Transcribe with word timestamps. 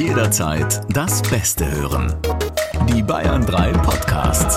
Jederzeit 0.00 0.80
das 0.88 1.20
Beste 1.22 1.70
hören. 1.70 2.16
Die 2.88 3.02
Bayern 3.02 3.44
3 3.44 3.72
Podcasts. 3.72 4.56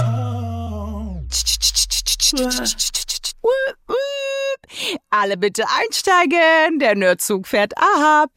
Alle 5.10 5.38
bitte 5.38 5.66
einsteigen, 5.70 6.80
der 6.80 6.96
Nerdzug 6.96 7.46
fährt 7.48 7.74
ab. 7.78 8.30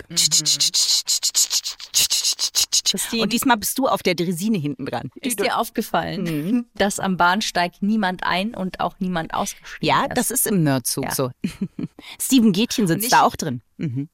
Christine, 2.88 3.22
Und 3.22 3.32
diesmal 3.32 3.56
bist 3.56 3.78
du 3.78 3.86
auf 3.88 4.02
der 4.02 4.14
Dresine 4.14 4.58
hinten 4.58 4.86
dran. 4.86 5.10
ist 5.20 5.38
dir 5.40 5.58
aufgefallen, 5.58 6.66
dass 6.74 6.98
am 7.00 7.16
Bahnsteig 7.16 7.74
niemand 7.80 8.22
ein 8.24 8.54
und 8.54 8.80
auch 8.80 8.94
niemand 9.00 9.32
ausgestiegen 9.34 9.86
Ja, 9.88 10.04
ist? 10.06 10.16
das 10.16 10.30
ist 10.30 10.46
im 10.46 10.62
Nerdzug 10.62 11.04
Ja. 11.04 11.14
so. 11.14 11.30
Steven 12.20 12.52
Gätchen 12.52 12.86
sitzt 12.86 13.04
ich- 13.04 13.10
da 13.10 13.22
auch 13.22 13.36
drin. 13.36 13.62
Mhm. 13.76 14.08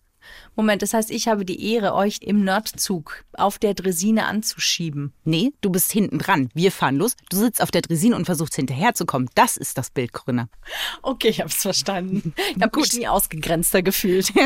Moment, 0.56 0.82
das 0.82 0.94
heißt, 0.94 1.10
ich 1.10 1.28
habe 1.28 1.44
die 1.44 1.72
Ehre, 1.72 1.94
euch 1.94 2.18
im 2.20 2.44
Nerdzug 2.44 3.24
auf 3.34 3.58
der 3.58 3.74
Dresine 3.74 4.26
anzuschieben. 4.26 5.12
Nee, 5.24 5.52
du 5.60 5.70
bist 5.70 5.92
hinten 5.92 6.18
dran. 6.18 6.50
Wir 6.54 6.72
fahren 6.72 6.96
los. 6.96 7.16
Du 7.30 7.36
sitzt 7.36 7.62
auf 7.62 7.70
der 7.70 7.82
Dresine 7.82 8.16
und 8.16 8.24
versuchst 8.24 8.56
hinterherzukommen. 8.56 9.28
Das 9.34 9.56
ist 9.56 9.78
das 9.78 9.90
Bild, 9.90 10.12
Corinna. 10.12 10.48
Okay, 11.02 11.28
ich 11.28 11.40
hab's 11.40 11.56
verstanden. 11.62 12.34
Ich 12.56 12.62
habe 12.62 12.80
mich 12.80 12.92
nie 12.92 13.08
ausgegrenzter 13.08 13.82
gefühlt. 13.82 14.32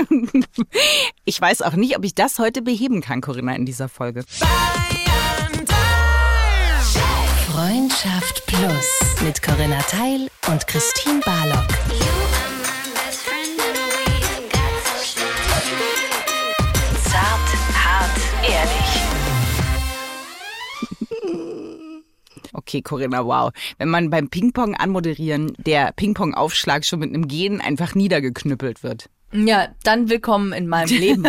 Ich 1.25 1.41
weiß 1.41 1.63
auch 1.63 1.73
nicht, 1.73 1.97
ob 1.97 2.05
ich 2.05 2.15
das 2.15 2.39
heute 2.39 2.63
beheben 2.63 3.01
kann, 3.01 3.21
Corinna, 3.21 3.55
in 3.55 3.67
dieser 3.67 3.89
Folge. 3.89 4.25
Freundschaft 7.51 8.47
Plus 8.47 9.23
mit 9.25 9.43
Corinna 9.43 9.81
Teil 9.83 10.29
und 10.49 10.67
Christine 10.67 11.21
Barlock. 11.25 11.67
Okay, 22.67 22.83
Corinna, 22.83 23.25
wow. 23.25 23.53
Wenn 23.79 23.91
man 23.91 24.11
beim 24.11 24.29
Ping-Pong 24.29 24.75
anmoderieren 24.75 25.53
der 25.57 25.93
Ping-Pong-Aufschlag 25.93 26.85
schon 26.85 26.99
mit 26.99 27.15
einem 27.15 27.29
Gehen 27.29 27.61
einfach 27.61 27.95
niedergeknüppelt 27.95 28.83
wird. 28.83 29.09
Ja, 29.33 29.69
dann 29.85 30.09
willkommen 30.09 30.53
in 30.53 30.67
meinem 30.67 30.89
Leben. 30.99 31.29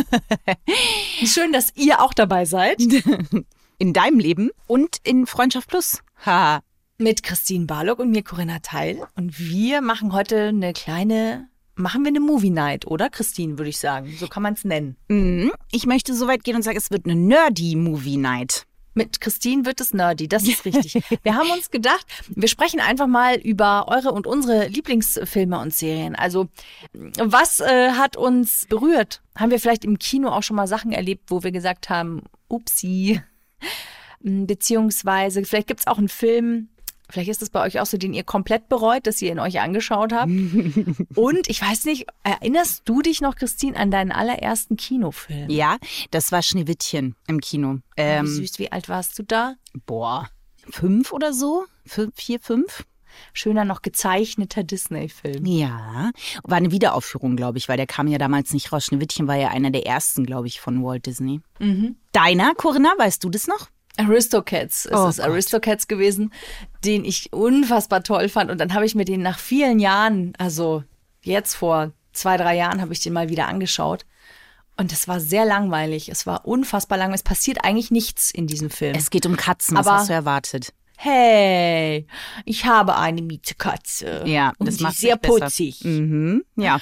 Schön, 1.23 1.53
dass 1.53 1.75
ihr 1.75 2.01
auch 2.01 2.15
dabei 2.15 2.45
seid. 2.45 2.81
In 3.77 3.93
deinem 3.93 4.17
Leben 4.17 4.49
und 4.65 4.97
in 5.03 5.27
Freundschaft 5.27 5.69
Plus. 5.69 5.99
Haha. 6.25 6.61
Mit 6.97 7.21
Christine 7.21 7.67
Barlock 7.67 7.99
und 7.99 8.09
mir 8.09 8.23
Corinna 8.23 8.57
Teil. 8.57 9.05
Und 9.15 9.37
wir 9.37 9.81
machen 9.81 10.13
heute 10.13 10.47
eine 10.47 10.73
kleine, 10.73 11.47
machen 11.75 12.01
wir 12.03 12.09
eine 12.09 12.19
Movie 12.19 12.49
Night, 12.49 12.87
oder 12.87 13.11
Christine, 13.11 13.59
würde 13.59 13.69
ich 13.69 13.77
sagen. 13.77 14.11
So 14.19 14.27
kann 14.27 14.41
man 14.41 14.55
es 14.55 14.65
nennen. 14.65 14.97
Mhm. 15.09 15.51
Ich 15.71 15.85
möchte 15.85 16.15
so 16.15 16.25
weit 16.27 16.43
gehen 16.43 16.55
und 16.55 16.63
sagen, 16.63 16.77
es 16.77 16.89
wird 16.89 17.05
eine 17.05 17.13
Nerdy-Movie-Night. 17.13 18.65
Mit 18.97 19.21
Christine 19.21 19.63
wird 19.65 19.79
es 19.79 19.93
nerdy, 19.93 20.27
das 20.27 20.47
ist 20.47 20.65
richtig. 20.65 21.03
Wir 21.21 21.35
haben 21.35 21.51
uns 21.51 21.69
gedacht, 21.69 22.03
wir 22.29 22.47
sprechen 22.47 22.79
einfach 22.79 23.05
mal 23.05 23.35
über 23.35 23.87
eure 23.87 24.11
und 24.11 24.25
unsere 24.25 24.67
Lieblingsfilme 24.67 25.59
und 25.59 25.71
Serien. 25.71 26.15
Also, 26.15 26.47
was 27.19 27.59
äh, 27.59 27.91
hat 27.91 28.17
uns 28.17 28.65
berührt? 28.67 29.21
Haben 29.35 29.51
wir 29.51 29.59
vielleicht 29.59 29.85
im 29.85 29.99
Kino 29.99 30.29
auch 30.29 30.41
schon 30.41 30.55
mal 30.55 30.67
Sachen 30.67 30.91
erlebt, 30.91 31.25
wo 31.29 31.43
wir 31.43 31.51
gesagt 31.51 31.89
haben, 31.89 32.23
upsi. 32.47 33.21
Beziehungsweise, 34.19 35.45
vielleicht 35.45 35.67
gibt's 35.67 35.85
auch 35.85 35.99
einen 35.99 36.09
Film, 36.09 36.69
vielleicht 37.09 37.29
ist 37.29 37.41
es 37.41 37.49
bei 37.49 37.63
euch 37.65 37.79
auch 37.79 37.85
so, 37.85 37.97
den 37.97 38.13
ihr 38.13 38.23
komplett 38.23 38.69
bereut, 38.69 39.07
dass 39.07 39.21
ihr 39.21 39.31
ihn 39.31 39.39
euch 39.39 39.59
angeschaut 39.59 40.13
habt. 40.13 40.31
und 41.15 41.49
ich 41.49 41.61
weiß 41.61 41.85
nicht, 41.85 42.07
erinnerst 42.23 42.83
du 42.85 43.01
dich 43.01 43.21
noch, 43.21 43.35
Christine, 43.35 43.77
an 43.77 43.91
deinen 43.91 44.11
allerersten 44.11 44.77
Kinofilm? 44.77 45.49
Ja, 45.49 45.77
das 46.11 46.31
war 46.31 46.41
Schneewittchen 46.41 47.15
im 47.27 47.39
Kino. 47.39 47.75
Wie 47.95 48.01
Ähm, 48.01 48.27
süß, 48.27 48.59
wie 48.59 48.71
alt 48.71 48.89
warst 48.89 49.17
du 49.19 49.23
da? 49.23 49.55
boah, 49.85 50.29
fünf 50.69 51.11
oder 51.13 51.33
so? 51.33 51.65
Fünf, 51.85 52.15
vier, 52.15 52.39
fünf? 52.39 52.85
schöner 53.33 53.65
noch 53.65 53.81
gezeichneter 53.81 54.63
Disney-Film. 54.63 55.45
Ja, 55.45 56.11
war 56.43 56.57
eine 56.57 56.71
Wiederaufführung, 56.71 57.35
glaube 57.35 57.57
ich, 57.57 57.67
weil 57.69 57.77
der 57.77 57.87
kam 57.87 58.07
ja 58.07 58.17
damals 58.17 58.53
nicht 58.53 58.71
raus. 58.71 58.85
Schneewittchen 58.85 59.27
war 59.27 59.35
ja 59.35 59.49
einer 59.49 59.71
der 59.71 59.85
ersten, 59.85 60.25
glaube 60.25 60.47
ich, 60.47 60.59
von 60.59 60.83
Walt 60.83 61.05
Disney. 61.05 61.41
Deiner, 62.11 62.53
Corinna, 62.55 62.93
weißt 62.97 63.23
du 63.23 63.29
das 63.29 63.47
noch? 63.47 63.69
Aristocats. 63.97 64.85
Es 64.85 64.91
Oh 64.93 65.07
ist 65.09 65.17
Gott. 65.17 65.25
Aristocats 65.27 65.87
gewesen, 65.87 66.31
den 66.85 67.03
ich 67.05 67.33
unfassbar 67.33 68.03
toll 68.03 68.29
fand. 68.29 68.51
Und 68.51 68.59
dann 68.59 68.73
habe 68.73 68.85
ich 68.85 68.95
mir 68.95 69.05
den 69.05 69.21
nach 69.21 69.39
vielen 69.39 69.79
Jahren, 69.79 70.33
also 70.37 70.83
jetzt 71.21 71.55
vor 71.55 71.91
zwei, 72.13 72.37
drei 72.37 72.55
Jahren, 72.55 72.81
habe 72.81 72.93
ich 72.93 72.99
den 73.01 73.13
mal 73.13 73.29
wieder 73.29 73.47
angeschaut. 73.47 74.05
Und 74.79 74.91
es 74.93 75.07
war 75.07 75.19
sehr 75.19 75.43
langweilig. 75.45 76.09
Es 76.09 76.27
war 76.27 76.45
unfassbar 76.47 76.97
langweilig. 76.99 77.21
Es 77.21 77.23
passiert 77.23 77.63
eigentlich 77.63 77.89
nichts 77.91 78.29
in 78.31 78.45
diesem 78.47 78.69
Film. 78.69 78.95
Es 78.95 79.09
geht 79.09 79.25
um 79.25 79.35
Katzen, 79.35 79.75
was 79.75 79.87
Aber- 79.87 79.97
hast 79.97 80.09
du 80.09 80.13
erwartet? 80.13 80.73
hey, 80.99 82.07
ich 82.43 82.65
habe 82.65 82.95
eine 82.97 83.21
Mietekatze. 83.21 84.23
Ja, 84.25 84.53
und 84.57 84.65
das 84.67 84.77
die 84.77 84.83
macht 84.83 84.93
ist 84.93 85.01
sehr 85.01 85.15
putzig. 85.15 85.83
Mhm, 85.83 86.43
ja. 86.55 86.79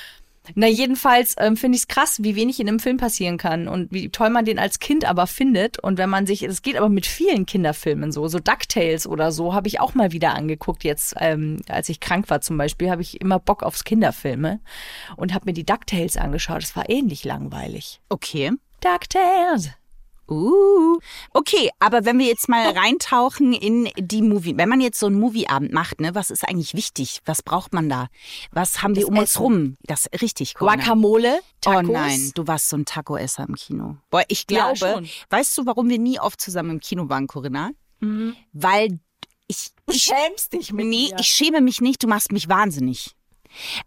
Na, 0.54 0.68
jedenfalls 0.68 1.36
ähm, 1.40 1.58
finde 1.58 1.76
ich 1.78 1.84
es 1.84 1.88
krass, 1.88 2.18
wie 2.22 2.36
wenig 2.36 2.60
in 2.60 2.68
einem 2.68 2.80
Film 2.80 2.98
passieren 2.98 3.38
kann 3.38 3.68
und 3.68 3.92
wie 3.92 4.10
toll 4.10 4.30
man 4.30 4.46
den 4.46 4.60
als 4.60 4.80
Kind 4.80 5.06
aber 5.06 5.28
findet. 5.28 5.80
Und 5.80 5.98
wenn 5.98 6.10
man 6.10 6.28
sich, 6.28 6.44
es 6.44 6.62
geht 6.62 6.78
aber 6.78 6.90
mit 6.90 7.06
vielen 7.06 7.46
Kinderfilmen 7.46 8.12
so, 8.12 8.28
so 8.28 8.40
DuckTales 8.40 9.08
oder 9.08 9.32
so, 9.32 9.54
habe 9.54 9.68
ich 9.68 9.80
auch 9.80 9.96
mal 9.96 10.12
wieder 10.12 10.36
angeguckt. 10.36 10.84
Jetzt, 10.84 11.16
ähm, 11.20 11.58
als 11.68 11.90
ich 11.90 12.00
krank 12.00 12.30
war 12.30 12.42
zum 12.42 12.58
Beispiel, 12.58 12.90
habe 12.90 13.02
ich 13.02 13.22
immer 13.22 13.40
Bock 13.40 13.64
aufs 13.64 13.84
Kinderfilme 13.84 14.60
und 15.16 15.34
habe 15.34 15.46
mir 15.46 15.54
die 15.54 15.66
DuckTales 15.66 16.18
angeschaut. 16.18 16.64
Es 16.64 16.76
war 16.76 16.90
ähnlich 16.90 17.24
langweilig. 17.24 18.02
Okay. 18.10 18.52
DuckTales. 18.82 19.72
Uh. 20.28 20.98
Okay, 21.34 21.70
aber 21.80 22.06
wenn 22.06 22.18
wir 22.20 22.26
jetzt 22.26 22.50
mal 22.50 22.70
reintauchen 22.72 23.54
in 23.54 23.90
die 23.98 24.22
Movie, 24.22 24.58
wenn 24.58 24.70
man 24.70 24.82
jetzt 24.82 25.00
so 25.00 25.06
einen 25.08 25.20
Movieabend 25.20 25.72
macht, 25.72 26.02
ne, 26.02 26.16
was 26.16 26.32
ist 26.32 26.48
eigentlich 26.48 26.74
wichtig? 26.74 27.20
Was 27.26 27.44
braucht 27.44 27.74
man 27.74 27.90
da? 27.90 28.08
Was 28.52 28.82
haben 28.82 28.96
wir 28.96 29.02
Das 29.04 29.10
um 29.10 29.18
uns 29.18 29.30
Essen. 29.32 29.42
rum? 29.42 29.78
Das 29.84 30.08
richtig, 30.22 30.56
Corinna. 30.56 30.78
Guacamole, 30.84 31.40
Tacos. 31.62 31.90
Oh 31.90 31.92
nein, 31.94 32.32
du 32.34 32.48
warst 32.48 32.70
so 32.70 32.78
ein 32.78 32.86
Taco-Esser 32.86 33.46
im 33.48 33.56
Kino. 33.56 33.98
Boah, 34.10 34.24
ich 34.28 34.46
Ja, 34.50 34.72
glaube, 34.74 34.78
schon. 34.78 35.10
weißt 35.30 35.58
du, 35.58 35.66
warum 35.66 35.90
wir 35.90 36.00
nie 36.00 36.20
oft 36.20 36.42
zusammen 36.42 36.72
im 36.72 36.80
Kino 36.80 37.08
waren, 37.10 37.28
Corinna? 37.28 37.72
Mhm. 38.00 38.36
Weil 38.54 39.00
ich, 39.48 39.70
Du 39.86 39.94
ich, 39.94 40.02
schämst 40.04 40.54
dich 40.54 40.74
mit 40.74 40.88
nee, 40.88 41.10
mir. 41.12 41.20
ich 41.20 41.28
schäme 41.28 41.62
mich 41.62 41.82
nicht, 41.82 42.02
du 42.02 42.08
machst 42.08 42.32
mich 42.32 42.50
wahnsinnig. 42.50 43.12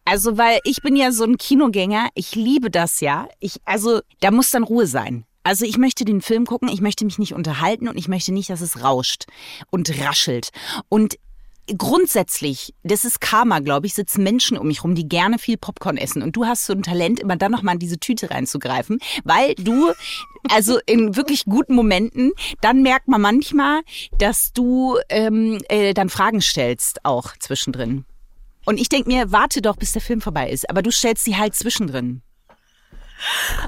Also, 0.05 0.39
weil 0.39 0.61
ich 0.65 0.81
bin 0.83 0.97
ja 0.97 1.11
so 1.13 1.25
ein 1.25 1.37
Kinogänger, 1.37 2.09
ich 2.15 2.35
liebe 2.35 2.71
das 2.71 3.01
ja. 3.01 3.29
Ich, 3.41 3.57
also, 3.65 4.01
da 4.21 4.31
muss 4.31 4.51
dann 4.51 4.63
Ruhe 4.63 4.87
sein. 4.87 5.25
Also 5.49 5.65
ich 5.65 5.79
möchte 5.79 6.05
den 6.05 6.21
Film 6.21 6.45
gucken, 6.45 6.69
ich 6.69 6.83
möchte 6.83 7.07
mich 7.07 7.19
nicht 7.19 7.33
unterhalten 7.33 7.89
und 7.89 7.97
ich 7.97 8.07
möchte 8.07 8.35
nicht, 8.35 8.51
dass 8.51 8.61
es 8.61 8.85
rauscht 8.85 9.25
und 9.71 9.99
raschelt. 9.99 10.51
Und 10.91 11.19
grundsätzlich, 11.75 12.75
das 12.83 13.07
ist 13.07 13.23
Karma, 13.23 13.61
glaube 13.61 13.87
ich, 13.87 13.95
sitzen 13.95 14.23
Menschen 14.25 14.59
um 14.59 14.67
mich 14.67 14.85
rum, 14.85 14.95
die 14.95 15.09
gerne 15.09 15.39
viel 15.39 15.57
Popcorn 15.57 15.97
essen. 15.97 16.23
Und 16.23 16.37
du 16.37 16.45
hast 16.45 16.67
so 16.67 16.75
ein 16.75 16.83
Talent, 16.83 17.19
immer 17.19 17.37
dann 17.37 17.51
nochmal 17.51 17.77
in 17.77 17.79
diese 17.79 17.99
Tüte 17.99 18.31
reinzugreifen, 18.31 18.99
weil 19.25 19.55
du, 19.55 19.91
also 20.51 20.81
in 20.85 21.17
wirklich 21.17 21.47
guten 21.47 21.75
Momenten, 21.75 22.33
dann 22.61 22.83
merkt 22.83 23.09
man 23.09 23.23
manchmal, 23.23 23.81
dass 24.19 24.53
du 24.53 24.99
ähm, 25.09 25.63
äh, 25.71 25.95
dann 25.95 26.11
Fragen 26.11 26.43
stellst, 26.43 27.07
auch 27.07 27.35
zwischendrin. 27.39 28.05
Und 28.67 28.79
ich 28.79 28.91
denke 28.91 29.09
mir, 29.09 29.33
warte 29.33 29.63
doch, 29.63 29.77
bis 29.77 29.93
der 29.93 30.03
Film 30.03 30.21
vorbei 30.21 30.51
ist. 30.51 30.69
Aber 30.69 30.83
du 30.83 30.93
stellst 30.93 31.25
sie 31.25 31.39
halt 31.39 31.55
zwischendrin. 31.55 32.21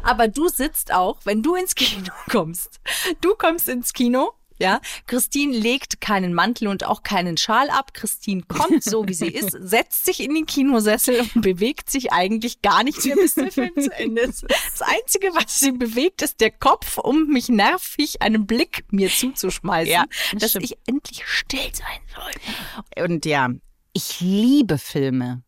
Aber 0.02 0.28
du 0.28 0.48
sitzt 0.48 0.92
auch, 0.92 1.20
wenn 1.24 1.42
du 1.42 1.54
ins 1.54 1.74
Kino 1.74 2.12
kommst. 2.30 2.80
Du 3.20 3.34
kommst 3.34 3.68
ins 3.68 3.92
Kino. 3.92 4.32
Ja, 4.62 4.82
Christine 5.06 5.56
legt 5.56 6.02
keinen 6.02 6.34
Mantel 6.34 6.68
und 6.68 6.84
auch 6.84 7.02
keinen 7.02 7.38
Schal 7.38 7.70
ab. 7.70 7.94
Christine 7.94 8.42
kommt 8.42 8.84
so, 8.84 9.08
wie 9.08 9.14
sie 9.14 9.28
ist, 9.34 9.52
setzt 9.58 10.04
sich 10.04 10.20
in 10.22 10.34
den 10.34 10.44
Kinosessel 10.44 11.20
und 11.20 11.40
bewegt 11.40 11.88
sich 11.88 12.12
eigentlich 12.12 12.60
gar 12.60 12.84
nicht 12.84 13.02
mehr, 13.06 13.16
bis 13.16 13.36
der 13.36 13.50
Film 13.52 13.70
zu 13.74 13.90
Ende 13.96 14.20
ist. 14.20 14.42
Das 14.50 14.82
Einzige, 14.82 15.28
was 15.28 15.60
sie 15.60 15.72
bewegt, 15.72 16.20
ist 16.20 16.42
der 16.42 16.50
Kopf, 16.50 16.98
um 16.98 17.28
mich 17.28 17.48
nervig 17.48 18.20
einen 18.20 18.46
Blick 18.46 18.84
mir 18.90 19.08
zuzuschmeißen, 19.08 19.90
Ja, 19.94 20.04
das 20.32 20.40
dass 20.42 20.50
stimmt. 20.50 20.64
ich 20.66 20.76
endlich 20.86 21.26
still 21.26 21.70
sein 21.72 22.00
soll. 22.14 23.02
Und 23.06 23.24
ja, 23.24 23.48
ich 23.94 24.20
liebe 24.20 24.76
Filme. 24.76 25.42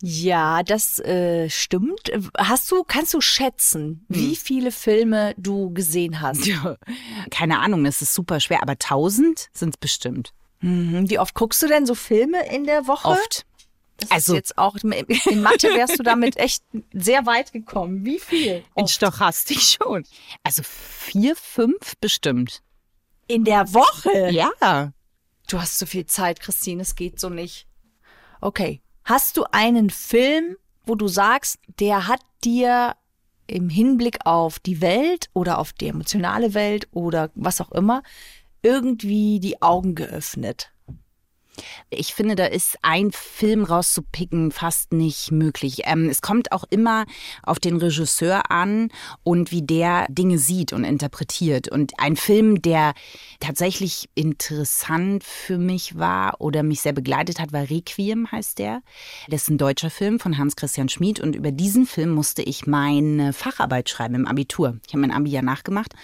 Ja, 0.00 0.62
das 0.62 1.00
äh, 1.00 1.50
stimmt. 1.50 2.12
Hast 2.36 2.70
du, 2.70 2.84
kannst 2.84 3.14
du 3.14 3.20
schätzen, 3.20 4.04
wie 4.08 4.36
viele 4.36 4.70
Filme 4.70 5.34
du 5.36 5.72
gesehen 5.74 6.20
hast? 6.20 6.46
Ja. 6.46 6.76
Keine 7.30 7.58
Ahnung, 7.58 7.82
das 7.84 8.00
ist 8.00 8.14
super 8.14 8.38
schwer, 8.38 8.62
aber 8.62 8.78
tausend 8.78 9.48
sind 9.52 9.74
es 9.74 9.76
bestimmt. 9.78 10.32
Mhm. 10.60 11.10
Wie 11.10 11.18
oft 11.18 11.34
guckst 11.34 11.62
du 11.62 11.66
denn 11.66 11.84
so 11.86 11.94
Filme 11.96 12.46
in 12.54 12.64
der 12.64 12.86
Woche? 12.86 13.08
Oft. 13.08 13.44
Das 13.96 14.10
Also- 14.12 14.34
jetzt 14.34 14.56
auch 14.56 14.76
in 14.76 15.40
Mathe 15.42 15.68
wärst 15.74 15.98
du 15.98 16.04
damit 16.04 16.36
echt 16.36 16.62
sehr 16.92 17.26
weit 17.26 17.52
gekommen. 17.52 18.04
Wie 18.04 18.20
viel? 18.20 18.62
In 18.76 18.86
Stochastik 18.86 19.60
schon. 19.60 20.04
Also 20.44 20.62
vier, 20.64 21.34
fünf 21.34 21.96
bestimmt. 22.00 22.62
In 23.26 23.44
der 23.44 23.74
Woche? 23.74 24.30
Ja. 24.30 24.92
Du 25.48 25.60
hast 25.60 25.78
so 25.78 25.86
viel 25.86 26.06
Zeit, 26.06 26.38
Christine, 26.40 26.82
es 26.82 26.94
geht 26.94 27.18
so 27.18 27.28
nicht. 27.30 27.66
Okay. 28.40 28.80
Hast 29.08 29.38
du 29.38 29.44
einen 29.52 29.88
Film, 29.88 30.58
wo 30.84 30.94
du 30.94 31.08
sagst, 31.08 31.58
der 31.80 32.08
hat 32.08 32.20
dir 32.44 32.94
im 33.46 33.70
Hinblick 33.70 34.18
auf 34.26 34.58
die 34.58 34.82
Welt 34.82 35.30
oder 35.32 35.60
auf 35.60 35.72
die 35.72 35.88
emotionale 35.88 36.52
Welt 36.52 36.88
oder 36.92 37.30
was 37.34 37.62
auch 37.62 37.72
immer 37.72 38.02
irgendwie 38.60 39.40
die 39.40 39.62
Augen 39.62 39.94
geöffnet? 39.94 40.72
Ich 41.90 42.14
finde, 42.14 42.36
da 42.36 42.46
ist 42.46 42.78
ein 42.82 43.10
Film 43.12 43.64
rauszupicken 43.64 44.50
fast 44.50 44.92
nicht 44.92 45.30
möglich. 45.32 45.82
Ähm, 45.84 46.08
es 46.08 46.22
kommt 46.22 46.52
auch 46.52 46.64
immer 46.70 47.06
auf 47.42 47.58
den 47.58 47.76
Regisseur 47.76 48.50
an 48.50 48.90
und 49.22 49.50
wie 49.50 49.62
der 49.62 50.06
Dinge 50.08 50.38
sieht 50.38 50.72
und 50.72 50.84
interpretiert. 50.84 51.68
Und 51.68 51.92
ein 51.98 52.16
Film, 52.16 52.62
der 52.62 52.94
tatsächlich 53.40 54.08
interessant 54.14 55.24
für 55.24 55.58
mich 55.58 55.98
war 55.98 56.40
oder 56.40 56.62
mich 56.62 56.80
sehr 56.80 56.92
begleitet 56.92 57.40
hat, 57.40 57.52
war 57.52 57.68
Requiem, 57.68 58.30
heißt 58.30 58.58
der. 58.58 58.82
Das 59.28 59.42
ist 59.42 59.50
ein 59.50 59.58
deutscher 59.58 59.90
Film 59.90 60.20
von 60.20 60.38
Hans-Christian 60.38 60.88
Schmid 60.88 61.20
und 61.20 61.34
über 61.36 61.52
diesen 61.52 61.86
Film 61.86 62.10
musste 62.10 62.42
ich 62.42 62.66
meine 62.66 63.32
Facharbeit 63.32 63.88
schreiben 63.88 64.14
im 64.14 64.26
Abitur. 64.26 64.78
Ich 64.86 64.92
habe 64.92 65.00
mein 65.00 65.12
Abi 65.12 65.30
ja 65.30 65.42
nachgemacht 65.42 65.94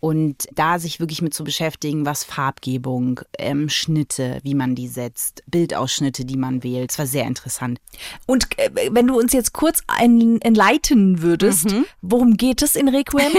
und 0.00 0.46
da 0.54 0.78
sich 0.78 1.00
wirklich 1.00 1.22
mit 1.22 1.34
zu 1.34 1.44
beschäftigen, 1.44 2.06
was 2.06 2.24
Farbgebung, 2.24 3.20
ähm, 3.38 3.68
Schnitte, 3.68 4.40
wie 4.42 4.54
man 4.54 4.74
die 4.74 4.88
setzt, 4.88 5.42
Bildausschnitte, 5.46 6.24
die 6.24 6.36
man 6.36 6.62
wählt, 6.62 6.90
es 6.90 6.98
war 6.98 7.06
sehr 7.06 7.24
interessant. 7.24 7.78
Und 8.26 8.46
äh, 8.58 8.70
wenn 8.90 9.06
du 9.06 9.18
uns 9.18 9.32
jetzt 9.32 9.52
kurz 9.52 9.82
ein, 9.86 10.40
enleiten 10.42 11.22
würdest, 11.22 11.70
mhm. 11.70 11.86
worum 12.02 12.36
geht 12.36 12.62
es 12.62 12.76
in 12.76 12.88
Requiem? 12.88 13.32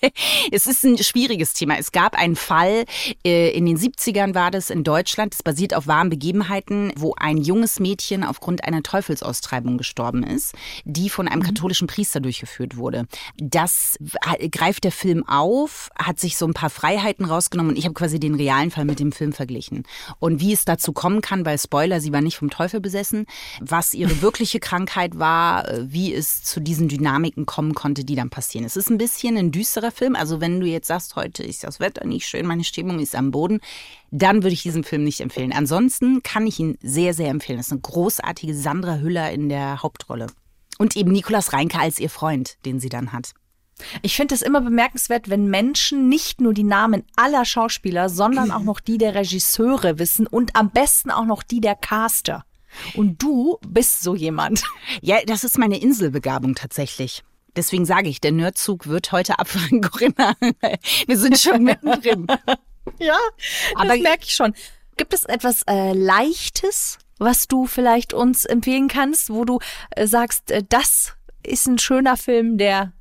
es 0.52 0.66
ist 0.66 0.84
ein 0.84 0.98
schwieriges 0.98 1.52
Thema. 1.52 1.76
Es 1.78 1.92
gab 1.92 2.16
einen 2.16 2.36
Fall, 2.36 2.84
äh, 3.24 3.50
in 3.50 3.66
den 3.66 3.78
70ern 3.78 4.34
war 4.34 4.50
das 4.50 4.70
in 4.70 4.84
Deutschland, 4.84 5.34
das 5.34 5.42
basiert 5.42 5.74
auf 5.74 5.86
wahren 5.86 6.10
Begebenheiten, 6.10 6.92
wo 6.96 7.14
ein 7.16 7.36
junges 7.36 7.80
Mädchen 7.80 8.24
aufgrund 8.24 8.64
einer 8.64 8.82
Teufelsaustreibung 8.82 9.78
gestorben 9.78 10.22
ist, 10.22 10.54
die 10.84 11.10
von 11.10 11.28
einem 11.28 11.42
mhm. 11.42 11.46
katholischen 11.46 11.86
Priester 11.86 12.20
durchgeführt 12.20 12.76
wurde. 12.76 13.06
Das 13.36 13.98
greift 14.50 14.84
der 14.84 14.92
Film 14.92 15.26
auf, 15.28 15.90
hat 15.98 16.20
sich 16.20 16.36
so 16.36 16.46
ein 16.46 16.54
paar 16.54 16.70
Freiheiten 16.70 17.24
rausgenommen 17.24 17.70
und 17.70 17.78
ich 17.78 17.84
habe 17.84 17.94
quasi 17.94 18.20
den 18.20 18.34
realen 18.34 18.70
Fall 18.70 18.84
mit 18.84 19.00
dem 19.00 19.12
Film 19.12 19.32
verglichen. 19.32 19.84
Und 20.18 20.40
wie 20.40 20.52
es 20.52 20.64
dazu 20.64 20.92
kommen 20.92 21.20
kann, 21.20 21.44
weil 21.44 21.58
Spoiler, 21.58 22.00
sie 22.00 22.12
war 22.12 22.20
nicht 22.20 22.36
vom 22.36 22.50
Teufel 22.50 22.80
besessen, 22.80 23.26
was 23.60 23.94
ihre 23.94 24.22
wirkliche 24.22 24.60
Krankheit 24.60 25.18
war, 25.18 25.68
äh, 25.68 25.92
wie 25.92 26.14
es 26.14 26.42
zu 26.44 26.60
diesen 26.60 26.88
Dynamiken 26.88 27.46
kommen 27.46 27.74
konnte, 27.74 28.04
die 28.04 28.14
dann 28.14 28.30
passieren. 28.30 28.64
Es 28.64 28.76
ist 28.76 28.90
ein 28.90 28.98
bisschen 28.98 29.36
ein 29.36 29.50
düsterer 29.50 29.90
Film. 29.90 30.14
Also 30.14 30.40
wenn 30.40 30.60
du 30.60 30.66
jetzt 30.66 30.88
sagst, 30.88 31.16
heute 31.16 31.42
ist 31.42 31.64
das 31.64 31.80
Wetter 31.80 32.06
nicht 32.06 32.26
schön, 32.26 32.46
meine 32.46 32.64
Stimmung 32.64 33.00
ist 33.00 33.16
am 33.16 33.30
Boden, 33.30 33.60
dann 34.10 34.42
würde 34.42 34.54
ich 34.54 34.62
diesen 34.62 34.84
Film 34.84 35.04
nicht 35.04 35.20
empfehlen. 35.20 35.52
Ansonsten 35.52 36.22
kann 36.22 36.46
ich 36.46 36.58
ihn 36.58 36.78
sehr, 36.82 37.12
sehr 37.12 37.28
empfehlen. 37.28 37.58
Das 37.58 37.66
ist 37.66 37.72
eine 37.72 37.80
großartige 37.80 38.54
Sandra 38.54 38.98
Hüller 38.98 39.30
in 39.32 39.48
der 39.48 39.82
Hauptrolle. 39.82 40.28
Und 40.78 40.96
eben 40.96 41.10
Nikolaus 41.10 41.52
Reinke 41.52 41.78
als 41.80 41.98
ihr 41.98 42.08
Freund, 42.08 42.56
den 42.64 42.78
sie 42.78 42.88
dann 42.88 43.12
hat. 43.12 43.32
Ich 44.02 44.16
finde 44.16 44.34
es 44.34 44.42
immer 44.42 44.60
bemerkenswert, 44.60 45.28
wenn 45.30 45.48
Menschen 45.48 46.08
nicht 46.08 46.40
nur 46.40 46.54
die 46.54 46.64
Namen 46.64 47.04
aller 47.16 47.44
Schauspieler, 47.44 48.08
sondern 48.08 48.50
auch 48.50 48.62
noch 48.62 48.80
die 48.80 48.98
der 48.98 49.14
Regisseure 49.14 49.98
wissen 49.98 50.26
und 50.26 50.56
am 50.56 50.70
besten 50.70 51.10
auch 51.10 51.24
noch 51.24 51.42
die 51.42 51.60
der 51.60 51.74
Caster. 51.74 52.44
Und 52.94 53.22
du 53.22 53.58
bist 53.66 54.02
so 54.02 54.14
jemand. 54.14 54.62
Ja, 55.00 55.18
das 55.26 55.44
ist 55.44 55.58
meine 55.58 55.80
Inselbegabung 55.80 56.54
tatsächlich. 56.54 57.22
Deswegen 57.56 57.86
sage 57.86 58.08
ich, 58.08 58.20
der 58.20 58.32
Nerdzug 58.32 58.86
wird 58.86 59.10
heute 59.12 59.38
abfahren, 59.38 59.80
Corinna. 59.82 60.34
Wir 61.06 61.18
sind 61.18 61.38
schon 61.38 61.62
mittendrin. 61.62 62.26
ja, 62.98 63.18
aber 63.74 63.88
das 63.88 64.00
merke 64.00 64.24
ich 64.24 64.34
schon. 64.34 64.54
Gibt 64.96 65.14
es 65.14 65.24
etwas 65.24 65.62
äh, 65.68 65.92
Leichtes, 65.92 66.98
was 67.18 67.48
du 67.48 67.66
vielleicht 67.66 68.12
uns 68.12 68.44
empfehlen 68.44 68.88
kannst, 68.88 69.30
wo 69.30 69.44
du 69.44 69.60
äh, 69.90 70.06
sagst, 70.06 70.50
äh, 70.50 70.62
das 70.68 71.14
ist 71.42 71.66
ein 71.66 71.78
schöner 71.78 72.16
Film, 72.16 72.58
der 72.58 72.92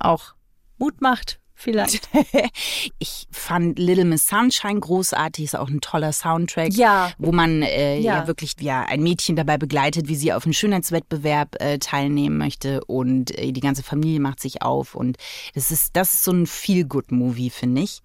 auch 0.00 0.34
Mut 0.78 1.00
macht, 1.00 1.40
vielleicht. 1.54 2.08
ich 2.98 3.26
fand 3.30 3.78
Little 3.78 4.04
Miss 4.04 4.28
Sunshine 4.28 4.80
großartig, 4.80 5.44
ist 5.44 5.56
auch 5.56 5.68
ein 5.68 5.80
toller 5.80 6.12
Soundtrack, 6.12 6.72
ja. 6.74 7.10
wo 7.18 7.32
man 7.32 7.62
äh, 7.62 7.98
ja. 7.98 8.20
ja. 8.20 8.26
wirklich 8.26 8.54
ja 8.60 8.82
ein 8.82 9.02
Mädchen 9.02 9.36
dabei 9.36 9.58
begleitet, 9.58 10.08
wie 10.08 10.16
sie 10.16 10.32
auf 10.32 10.44
einen 10.44 10.52
Schönheitswettbewerb 10.52 11.60
äh, 11.60 11.78
teilnehmen 11.78 12.38
möchte 12.38 12.84
und 12.84 13.36
äh, 13.38 13.52
die 13.52 13.60
ganze 13.60 13.82
Familie 13.82 14.20
macht 14.20 14.40
sich 14.40 14.62
auf 14.62 14.94
und 14.94 15.16
das 15.54 15.70
ist 15.70 15.96
das 15.96 16.14
ist 16.14 16.24
so 16.24 16.32
ein 16.32 16.46
Feel 16.46 16.84
Good 16.84 17.10
Movie 17.10 17.50
finde 17.50 17.82
ich. 17.82 18.02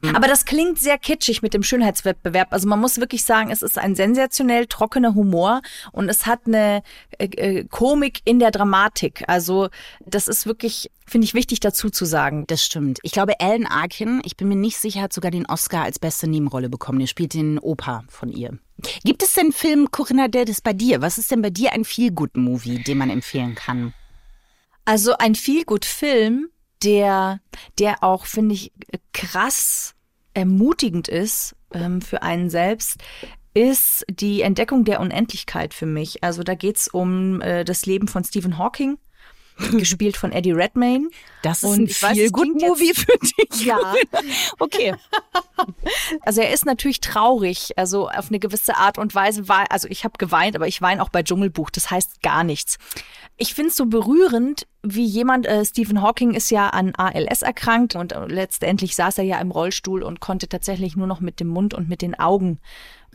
Mhm. 0.00 0.14
Aber 0.14 0.28
das 0.28 0.44
klingt 0.44 0.78
sehr 0.78 0.98
kitschig 0.98 1.42
mit 1.42 1.54
dem 1.54 1.62
Schönheitswettbewerb. 1.62 2.52
Also 2.52 2.68
man 2.68 2.80
muss 2.80 2.98
wirklich 2.98 3.24
sagen, 3.24 3.50
es 3.50 3.62
ist 3.62 3.78
ein 3.78 3.94
sensationell 3.94 4.66
trockener 4.66 5.14
Humor 5.14 5.60
und 5.92 6.08
es 6.08 6.26
hat 6.26 6.40
eine 6.46 6.82
äh, 7.18 7.26
äh, 7.26 7.64
Komik 7.64 8.20
in 8.24 8.38
der 8.38 8.50
Dramatik. 8.50 9.24
Also 9.26 9.68
das 10.04 10.28
ist 10.28 10.46
wirklich, 10.46 10.90
finde 11.06 11.24
ich, 11.24 11.34
wichtig 11.34 11.60
dazu 11.60 11.90
zu 11.90 12.04
sagen. 12.04 12.44
Das 12.46 12.64
stimmt. 12.64 12.98
Ich 13.02 13.12
glaube, 13.12 13.40
Alan 13.40 13.66
Arkin, 13.66 14.20
ich 14.24 14.36
bin 14.36 14.48
mir 14.48 14.56
nicht 14.56 14.78
sicher, 14.78 15.02
hat 15.02 15.12
sogar 15.12 15.30
den 15.30 15.46
Oscar 15.46 15.82
als 15.82 15.98
beste 15.98 16.28
Nebenrolle 16.28 16.68
bekommen. 16.68 17.00
Der 17.00 17.06
spielt 17.06 17.34
den 17.34 17.58
Opa 17.58 18.04
von 18.08 18.30
ihr. 18.30 18.58
Gibt 19.04 19.24
es 19.24 19.32
denn 19.32 19.52
Film, 19.52 19.90
Corinna, 19.90 20.28
der 20.28 20.44
das 20.44 20.60
bei 20.60 20.72
dir? 20.72 21.02
Was 21.02 21.18
ist 21.18 21.32
denn 21.32 21.42
bei 21.42 21.50
dir 21.50 21.72
ein 21.72 21.84
Feel-Good-Movie, 21.84 22.84
den 22.84 22.98
man 22.98 23.10
empfehlen 23.10 23.56
kann? 23.56 23.92
Also 24.84 25.16
ein 25.18 25.34
Feel-Good-Film, 25.34 26.48
der, 26.82 27.40
der 27.78 28.02
auch, 28.02 28.26
finde 28.26 28.54
ich, 28.54 28.72
krass 29.12 29.94
ermutigend 30.34 31.08
ist 31.08 31.56
ähm, 31.72 32.00
für 32.00 32.22
einen 32.22 32.50
selbst, 32.50 32.98
ist 33.54 34.04
die 34.08 34.42
Entdeckung 34.42 34.84
der 34.84 35.00
Unendlichkeit 35.00 35.74
für 35.74 35.86
mich. 35.86 36.22
Also 36.22 36.42
da 36.42 36.54
geht's 36.54 36.88
um 36.88 37.40
äh, 37.40 37.64
das 37.64 37.86
Leben 37.86 38.08
von 38.08 38.22
Stephen 38.24 38.58
Hawking. 38.58 38.98
gespielt 39.72 40.16
von 40.16 40.32
Eddie 40.32 40.52
Redmayne. 40.52 41.08
Das 41.42 41.62
ist 41.62 41.64
und 41.64 41.80
ein 42.02 42.14
viel 42.14 42.30
gut 42.30 42.60
Movie 42.60 42.94
für 42.94 43.18
dich. 43.18 43.38
Ja. 43.68 43.94
okay. 44.60 44.94
Also 46.22 46.40
er 46.40 46.52
ist 46.52 46.64
natürlich 46.64 47.00
traurig, 47.00 47.72
also 47.76 48.08
auf 48.08 48.28
eine 48.28 48.38
gewisse 48.38 48.76
Art 48.76 48.98
und 48.98 49.14
Weise 49.14 49.48
war, 49.48 49.70
also 49.70 49.88
ich 49.88 50.04
habe 50.04 50.14
geweint, 50.16 50.54
aber 50.54 50.68
ich 50.68 50.80
weine 50.80 51.02
auch 51.02 51.08
bei 51.08 51.22
Dschungelbuch, 51.22 51.70
das 51.70 51.90
heißt 51.90 52.22
gar 52.22 52.44
nichts. 52.44 52.78
Ich 53.36 53.54
finde 53.54 53.70
es 53.70 53.76
so 53.76 53.86
berührend, 53.86 54.66
wie 54.82 55.04
jemand, 55.04 55.46
äh, 55.46 55.64
Stephen 55.64 56.02
Hawking 56.02 56.34
ist 56.34 56.50
ja 56.50 56.68
an 56.68 56.94
ALS 56.94 57.42
erkrankt 57.42 57.96
und 57.96 58.12
äh, 58.12 58.26
letztendlich 58.26 58.94
saß 58.94 59.18
er 59.18 59.24
ja 59.24 59.40
im 59.40 59.50
Rollstuhl 59.50 60.02
und 60.02 60.20
konnte 60.20 60.48
tatsächlich 60.48 60.96
nur 60.96 61.06
noch 61.06 61.20
mit 61.20 61.40
dem 61.40 61.48
Mund 61.48 61.74
und 61.74 61.88
mit 61.88 62.00
den 62.00 62.18
Augen 62.18 62.60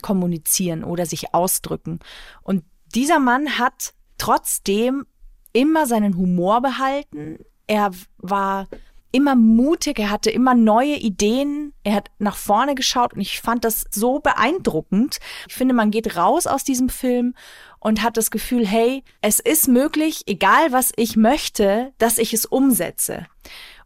kommunizieren 0.01 0.83
oder 0.83 1.05
sich 1.05 1.33
ausdrücken. 1.33 1.99
Und 2.41 2.63
dieser 2.93 3.19
Mann 3.19 3.57
hat 3.57 3.93
trotzdem 4.17 5.05
immer 5.53 5.85
seinen 5.85 6.17
Humor 6.17 6.61
behalten. 6.61 7.39
Er 7.67 7.91
war 8.17 8.67
immer 9.13 9.35
mutig, 9.35 9.99
er 9.99 10.09
hatte 10.09 10.31
immer 10.31 10.55
neue 10.55 10.95
Ideen, 10.95 11.71
er 11.83 11.93
hat 11.93 12.09
nach 12.17 12.35
vorne 12.35 12.73
geschaut 12.73 13.13
und 13.13 13.21
ich 13.21 13.39
fand 13.39 13.63
das 13.63 13.85
so 13.91 14.19
beeindruckend. 14.19 15.19
Ich 15.47 15.53
finde, 15.53 15.75
man 15.75 15.91
geht 15.91 16.17
raus 16.17 16.47
aus 16.47 16.63
diesem 16.63 16.89
Film 16.89 17.35
und 17.79 18.01
hat 18.01 18.17
das 18.17 18.31
Gefühl, 18.31 18.65
hey, 18.65 19.03
es 19.21 19.39
ist 19.39 19.67
möglich, 19.67 20.23
egal 20.25 20.71
was 20.71 20.91
ich 20.95 21.15
möchte, 21.15 21.93
dass 21.99 22.17
ich 22.17 22.33
es 22.33 22.45
umsetze. 22.45 23.27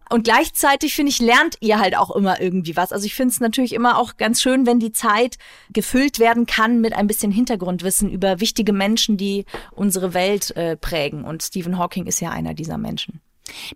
Und 0.10 0.24
gleichzeitig, 0.24 0.96
finde 0.96 1.12
ich, 1.12 1.20
lernt 1.20 1.58
ihr 1.60 1.80
halt 1.80 1.98
auch 1.98 2.16
immer 2.16 2.40
irgendwie 2.40 2.76
was. 2.76 2.92
Also 2.92 3.06
ich 3.06 3.16
finde 3.16 3.34
es 3.34 3.40
natürlich 3.40 3.74
immer 3.74 3.98
auch 3.98 4.18
ganz 4.18 4.42
schön, 4.42 4.66
wenn 4.66 4.80
die 4.80 4.92
Zeit 4.92 5.38
gefüllt 5.72 6.20
werden 6.20 6.46
kann 6.46 6.82
mit 6.82 6.94
ein 6.94 7.08
bisschen 7.08 7.32
Hintergrundwissen 7.32 8.10
über 8.10 8.40
wichtige 8.40 8.74
Menschen, 8.74 9.18
die 9.18 9.46
unsere 9.72 10.14
Welt 10.14 10.56
äh, 10.56 10.78
prägen. 10.78 11.24
Und 11.24 11.44
Stephen 11.44 11.78
Hawking 11.78 12.06
ist 12.06 12.20
ja 12.20 12.32
einer 12.32 12.54
dieser 12.54 12.78
Menschen. 12.78 13.22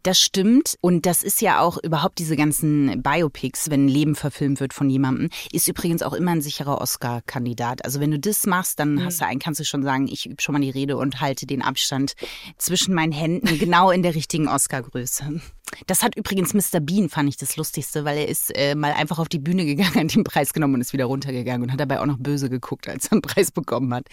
Das 0.03 0.19
stimmt. 0.19 0.77
Und 0.81 1.05
das 1.05 1.23
ist 1.23 1.41
ja 1.41 1.61
auch 1.61 1.77
überhaupt 1.81 2.19
diese 2.19 2.35
ganzen 2.35 3.01
Biopics, 3.01 3.69
wenn 3.69 3.85
ein 3.85 3.89
Leben 3.89 4.15
verfilmt 4.15 4.59
wird 4.59 4.73
von 4.73 4.89
jemandem, 4.89 5.29
ist 5.51 5.67
übrigens 5.67 6.01
auch 6.01 6.13
immer 6.13 6.31
ein 6.31 6.41
sicherer 6.41 6.81
Oscar-Kandidat. 6.81 7.85
Also 7.85 7.99
wenn 7.99 8.11
du 8.11 8.19
das 8.19 8.45
machst, 8.45 8.79
dann 8.79 8.95
mhm. 8.95 9.05
hast 9.05 9.21
du 9.21 9.25
einen, 9.25 9.39
kannst 9.39 9.59
du 9.59 9.65
schon 9.65 9.83
sagen, 9.83 10.07
ich 10.07 10.25
übe 10.25 10.41
schon 10.41 10.53
mal 10.53 10.61
die 10.61 10.69
Rede 10.69 10.97
und 10.97 11.21
halte 11.21 11.45
den 11.45 11.61
Abstand 11.61 12.13
zwischen 12.57 12.93
meinen 12.93 13.11
Händen 13.11 13.57
genau 13.59 13.91
in 13.91 14.03
der 14.03 14.15
richtigen 14.15 14.47
Oscar-Größe. 14.47 15.41
Das 15.87 16.03
hat 16.03 16.15
übrigens 16.17 16.53
Mr. 16.53 16.79
Bean, 16.81 17.09
fand 17.09 17.29
ich 17.29 17.37
das 17.37 17.55
Lustigste, 17.55 18.03
weil 18.05 18.17
er 18.17 18.27
ist 18.27 18.55
äh, 18.55 18.75
mal 18.75 18.93
einfach 18.93 19.19
auf 19.19 19.29
die 19.29 19.39
Bühne 19.39 19.65
gegangen, 19.65 19.95
hat 19.95 20.15
den 20.15 20.23
Preis 20.23 20.53
genommen 20.53 20.75
und 20.75 20.81
ist 20.81 20.93
wieder 20.93 21.05
runtergegangen 21.05 21.63
und 21.63 21.71
hat 21.71 21.79
dabei 21.79 21.99
auch 21.99 22.05
noch 22.05 22.17
böse 22.17 22.49
geguckt, 22.49 22.89
als 22.89 23.05
er 23.05 23.13
einen 23.13 23.21
Preis 23.21 23.51
bekommen 23.51 23.93
hat. 23.93 24.07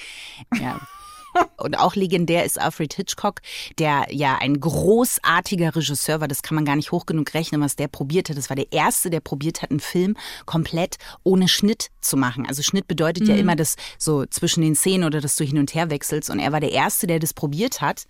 Ja. 0.61 0.81
Und 1.57 1.79
auch 1.79 1.95
legendär 1.95 2.45
ist 2.45 2.61
Alfred 2.61 2.95
Hitchcock, 2.95 3.41
der 3.79 4.07
ja 4.11 4.39
ein 4.41 4.61
großartiger 4.61 5.75
Regisseur 5.75 6.21
war. 6.21 6.29
Das 6.29 6.43
kann 6.43 6.55
man 6.55 6.65
gar 6.65 6.77
nicht 6.77 6.93
hoch 6.93 7.07
genug 7.07 7.35
rechnen, 7.35 7.61
was 7.61 7.77
der 7.77 7.89
probiert 7.89 8.29
hat. 8.29 8.37
Das 8.37 8.49
war 8.49 8.57
der 8.57 8.73
erste, 8.73 9.11
der 9.11 9.21
probiert 9.21 9.63
hat, 9.63 9.71
einen 9.71 9.81
Film 9.81 10.17
komplett 10.47 10.99
ohne 11.25 11.49
Schnitt 11.49 11.91
zu 12.09 12.17
machen. 12.17 12.47
Also 12.47 12.63
Schnitt 12.63 12.89
bedeutet 12.89 13.29
ja 13.29 13.37
immer 13.37 13.57
das 13.57 13.77
so 13.99 14.25
zwischen 14.27 14.63
den 14.63 14.75
Szenen 14.75 15.05
oder 15.05 15.21
dass 15.21 15.37
du 15.37 15.45
hin 15.45 15.59
und 15.59 15.75
her 15.75 15.91
wechselst. 15.91 16.31
Und 16.31 16.39
er 16.39 16.53
war 16.53 16.61
der 16.61 16.73
Erste, 16.73 17.07
der 17.07 17.19
das 17.19 17.35
probiert 17.35 17.81
hat. 17.81 18.07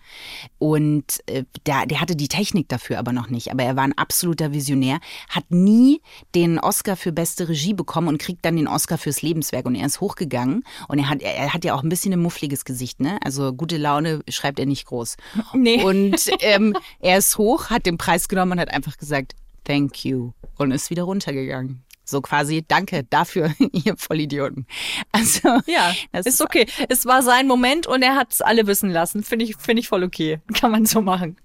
Und 0.58 1.20
äh, 1.26 1.44
der, 1.66 1.86
der 1.86 2.00
hatte 2.00 2.16
die 2.16 2.28
Technik 2.28 2.68
dafür 2.68 2.98
aber 2.98 3.12
noch 3.12 3.28
nicht. 3.28 3.50
Aber 3.50 3.62
er 3.62 3.76
war 3.76 3.84
ein 3.84 3.96
absoluter 3.96 4.52
Visionär, 4.52 5.00
hat 5.28 5.44
nie 5.50 6.00
den 6.34 6.58
Oscar 6.58 6.96
für 6.96 7.12
beste 7.12 7.48
Regie 7.48 7.74
bekommen 7.74 8.08
und 8.08 8.18
kriegt 8.18 8.44
dann 8.44 8.56
den 8.56 8.68
Oscar 8.68 8.98
fürs 8.98 9.22
Lebenswerk. 9.22 9.66
Und 9.66 9.74
er 9.74 9.86
ist 9.86 10.00
hochgegangen. 10.00 10.64
Und 10.88 10.98
er 10.98 11.08
hat, 11.08 11.22
er 11.22 11.52
hat 11.52 11.64
ja 11.64 11.74
auch 11.74 11.82
ein 11.82 11.88
bisschen 11.88 12.12
ein 12.12 12.20
muffliges 12.20 12.64
Gesicht, 12.64 13.00
ne? 13.00 13.18
Also 13.24 13.52
gute 13.52 13.76
Laune 13.76 14.22
schreibt 14.28 14.58
er 14.58 14.66
nicht 14.66 14.86
groß. 14.86 15.16
Nee. 15.54 15.82
Und 15.82 16.30
ähm, 16.40 16.74
er 17.00 17.18
ist 17.18 17.36
hoch, 17.38 17.70
hat 17.70 17.86
den 17.86 17.98
Preis 17.98 18.28
genommen 18.28 18.52
und 18.52 18.60
hat 18.60 18.72
einfach 18.72 18.96
gesagt, 18.96 19.34
thank 19.64 20.04
you. 20.04 20.32
Und 20.56 20.72
ist 20.72 20.90
wieder 20.90 21.04
runtergegangen. 21.04 21.82
So 22.08 22.22
quasi, 22.22 22.64
danke 22.66 23.04
dafür, 23.04 23.52
ihr 23.72 23.94
Vollidioten. 23.98 24.66
Also, 25.12 25.60
Ja, 25.66 25.94
ist 26.24 26.40
okay. 26.40 26.66
Es 26.88 27.04
war 27.04 27.22
sein 27.22 27.46
Moment 27.46 27.86
und 27.86 28.02
er 28.02 28.14
hat 28.16 28.32
es 28.32 28.40
alle 28.40 28.66
wissen 28.66 28.90
lassen. 28.90 29.22
Finde 29.22 29.44
ich, 29.44 29.56
finde 29.56 29.80
ich 29.80 29.88
voll 29.88 30.02
okay. 30.02 30.40
Kann 30.54 30.70
man 30.70 30.86
so 30.86 31.02
machen. 31.02 31.36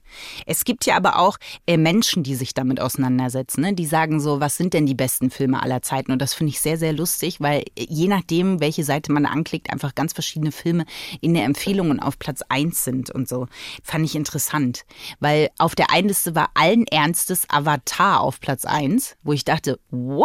Es 0.46 0.65
gibt 0.65 0.86
ja 0.86 0.96
aber 0.96 1.20
auch 1.20 1.38
äh, 1.67 1.77
Menschen, 1.77 2.24
die 2.24 2.36
sich 2.36 2.53
damit 2.53 2.79
auseinandersetzen. 2.79 3.62
Ne? 3.62 3.74
Die 3.74 3.86
sagen 3.86 4.20
so, 4.20 4.39
was 4.39 4.58
sind 4.58 4.74
denn 4.74 4.86
die 4.86 4.96
besten 4.96 5.29
Filme 5.29 5.62
aller 5.62 5.82
Zeiten? 5.82 6.12
Und 6.12 6.22
das 6.22 6.34
finde 6.34 6.51
ich 6.51 6.60
sehr, 6.60 6.77
sehr 6.77 6.93
lustig, 6.93 7.39
weil 7.41 7.62
äh, 7.62 7.86
je 7.89 8.08
nachdem, 8.08 8.60
welche 8.60 8.84
Seite 8.84 9.12
man 9.12 9.25
anklickt, 9.25 9.72
einfach 9.72 9.96
ganz 9.96 10.13
verschiedene 10.13 10.51
Filme 10.51 10.86
in 11.22 11.34
der 11.34 11.46
Empfehlung 11.46 11.89
und 11.89 12.00
auf 12.00 12.20
Platz 12.20 12.41
eins 12.50 12.84
sind 12.84 13.10
und 13.10 13.27
so. 13.27 13.48
Fand 13.84 14.05
ich 14.05 14.15
interessant. 14.15 14.86
Weil 15.20 15.50
auf 15.58 15.75
der 15.75 15.91
einen 15.91 16.08
Liste 16.08 16.36
war 16.36 16.50
allen 16.53 16.86
Ernstes 16.88 17.50
Avatar 17.50 18.22
auf 18.22 18.39
Platz 18.39 18.65
eins, 18.65 19.15
wo 19.24 19.34
ich 19.34 19.46
dachte, 19.46 19.79
what? 19.89 20.22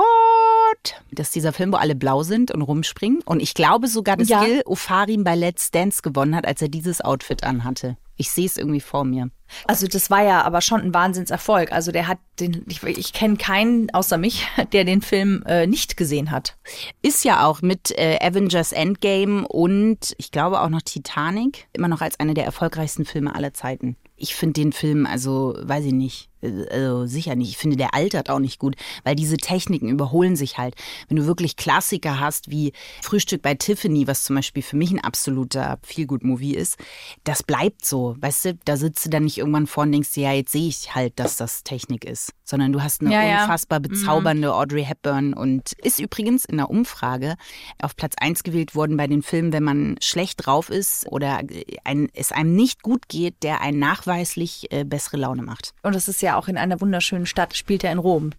Dass 1.11 1.31
dieser 1.31 1.53
Film, 1.53 1.73
wo 1.73 1.77
alle 1.77 1.95
blau 1.95 2.23
sind 2.23 2.51
und 2.51 2.63
rumspringen. 2.63 3.21
Und 3.25 3.41
ich 3.41 3.55
glaube 3.55 3.89
sogar, 3.89 4.17
dass 4.17 4.29
Ja. 4.29 4.45
Gil 4.45 4.63
Ofarim 4.67 5.25
bei 5.25 5.35
Let's 5.35 5.71
Dance 5.71 6.03
gewonnen 6.03 6.35
hat, 6.35 6.47
als 6.47 6.63
er 6.63 6.69
dieses 6.69 7.01
Outfit 7.01 7.45
anhatte. 7.45 7.97
Ich 8.17 8.31
sehe 8.31 8.47
es 8.47 8.57
irgendwie 8.57 8.81
vor 8.81 9.05
mir. 9.05 9.31
Also 9.67 9.87
das 9.87 10.11
war 10.11 10.23
ja 10.23 10.43
aber 10.43 10.61
schon 10.61 10.81
ein 10.81 10.95
Wahnsinnserfolg. 10.95 11.73
Also 11.73 11.93
der 11.93 12.09
hat 12.09 12.19
den, 12.41 12.65
ich, 12.69 12.83
ich 12.83 13.13
kenne 13.13 13.37
keinen 13.37 13.91
außer 13.91 14.19
mich, 14.19 14.47
der 14.73 14.85
den 14.85 15.03
Film 15.03 15.43
äh, 15.47 15.67
nicht 15.67 15.97
gesehen 15.97 16.31
hat. 16.31 16.57
Ist 17.03 17.25
ja 17.25 17.47
auch 17.47 17.63
mit 17.63 17.91
äh, 17.99 18.19
Avengers 18.21 18.73
Endgame 18.73 19.47
und 19.49 20.15
ich 20.19 20.31
glaube 20.31 20.61
auch 20.61 20.69
noch 20.69 20.83
Titanic 20.83 21.69
immer 21.73 21.89
noch 21.89 22.01
als 22.01 22.19
einer 22.21 22.35
der 22.35 22.45
erfolgreichsten 22.45 23.05
Filme 23.05 23.35
aller 23.35 23.55
Zeiten. 23.55 23.97
Ich 24.17 24.35
finde 24.35 24.61
den 24.61 24.73
Film, 24.73 25.07
also 25.07 25.55
weiß 25.61 25.85
ich 25.85 25.93
nicht, 25.93 26.29
also 26.43 27.07
sicher 27.07 27.35
nicht. 27.35 27.51
Ich 27.51 27.57
finde, 27.57 27.77
der 27.77 27.95
altert 27.95 28.31
auch 28.31 28.39
nicht 28.39 28.59
gut, 28.59 28.77
weil 29.05 29.17
diese 29.17 29.37
Techniken 29.37 29.89
überholen 29.89 30.37
sich 30.37 30.59
halt. 30.59 30.75
Wenn 31.09 31.17
du 31.17 31.27
wirklich 31.27 31.57
Klassiker 31.57 32.21
hast 32.21 32.51
wie 32.51 32.73
Frühstück 33.03 33.43
bei 33.43 33.55
Tiffany, 33.55 34.07
was 34.07 34.25
zum 34.25 34.37
Beispiel 34.37 34.63
für 34.63 34.77
mich 34.77 34.91
ein 34.91 35.01
absoluter 35.01 35.79
Feelgood-Movie 35.83 36.55
ist, 36.55 36.77
das 37.25 37.43
bleibt 37.43 37.85
so. 37.85 38.17
Weißt 38.21 38.45
du, 38.45 38.59
da 38.65 38.77
sitzt 38.77 39.05
du 39.07 39.11
dann 39.11 39.25
nicht 39.25 39.39
irgendwann 39.39 39.67
vor 39.67 39.85
und 39.85 39.93
denkst 39.93 40.17
ja, 40.17 40.33
jetzt 40.33 40.53
sehe 40.53 40.69
ich 40.69 40.95
halt, 40.95 41.19
dass 41.19 41.37
das 41.37 41.63
Technik 41.65 42.05
ist. 42.05 42.33
Sondern 42.45 42.73
du 42.73 42.83
hast 42.83 43.01
eine 43.01 43.13
Ja, 43.13 43.23
ja. 43.25 43.43
unfassbar 43.43 43.81
bezaubernde 43.81 44.55
Audrey 44.55 44.85
Hepburn 44.85 45.35
und 45.35 45.73
ist 45.83 45.99
übrigens 45.99 46.45
in 46.45 46.57
der 46.57 46.71
Umfrage 46.71 47.37
auf 47.81 47.97
Platz 47.97 48.15
1 48.19 48.43
gewählt 48.43 48.75
worden 48.75 48.97
bei 48.97 49.07
den 49.07 49.23
Filmen, 49.23 49.53
wenn 49.53 49.65
man 49.65 49.97
schlecht 50.01 50.47
drauf 50.47 50.71
ist 50.71 51.07
oder 51.11 51.41
ein, 51.85 52.09
es 52.15 52.33
einem 52.33 52.55
nicht 52.55 52.83
gut 52.83 53.09
geht, 53.09 53.43
der 53.43 53.61
einen 53.61 53.79
nachweislich 53.79 54.73
äh, 54.73 54.85
bessere 54.85 55.19
Laune 55.19 55.43
macht. 55.43 55.75
Und 55.83 55.95
das 55.95 56.09
ist 56.09 56.23
ja 56.23 56.28
auch 56.37 56.49
in 56.49 56.57
einer 56.59 56.81
wunderschönen 56.81 57.27
Stadt, 57.27 57.57
spielt 57.57 57.85
er 57.85 57.93
in 57.93 57.99
Rom. 57.99 58.31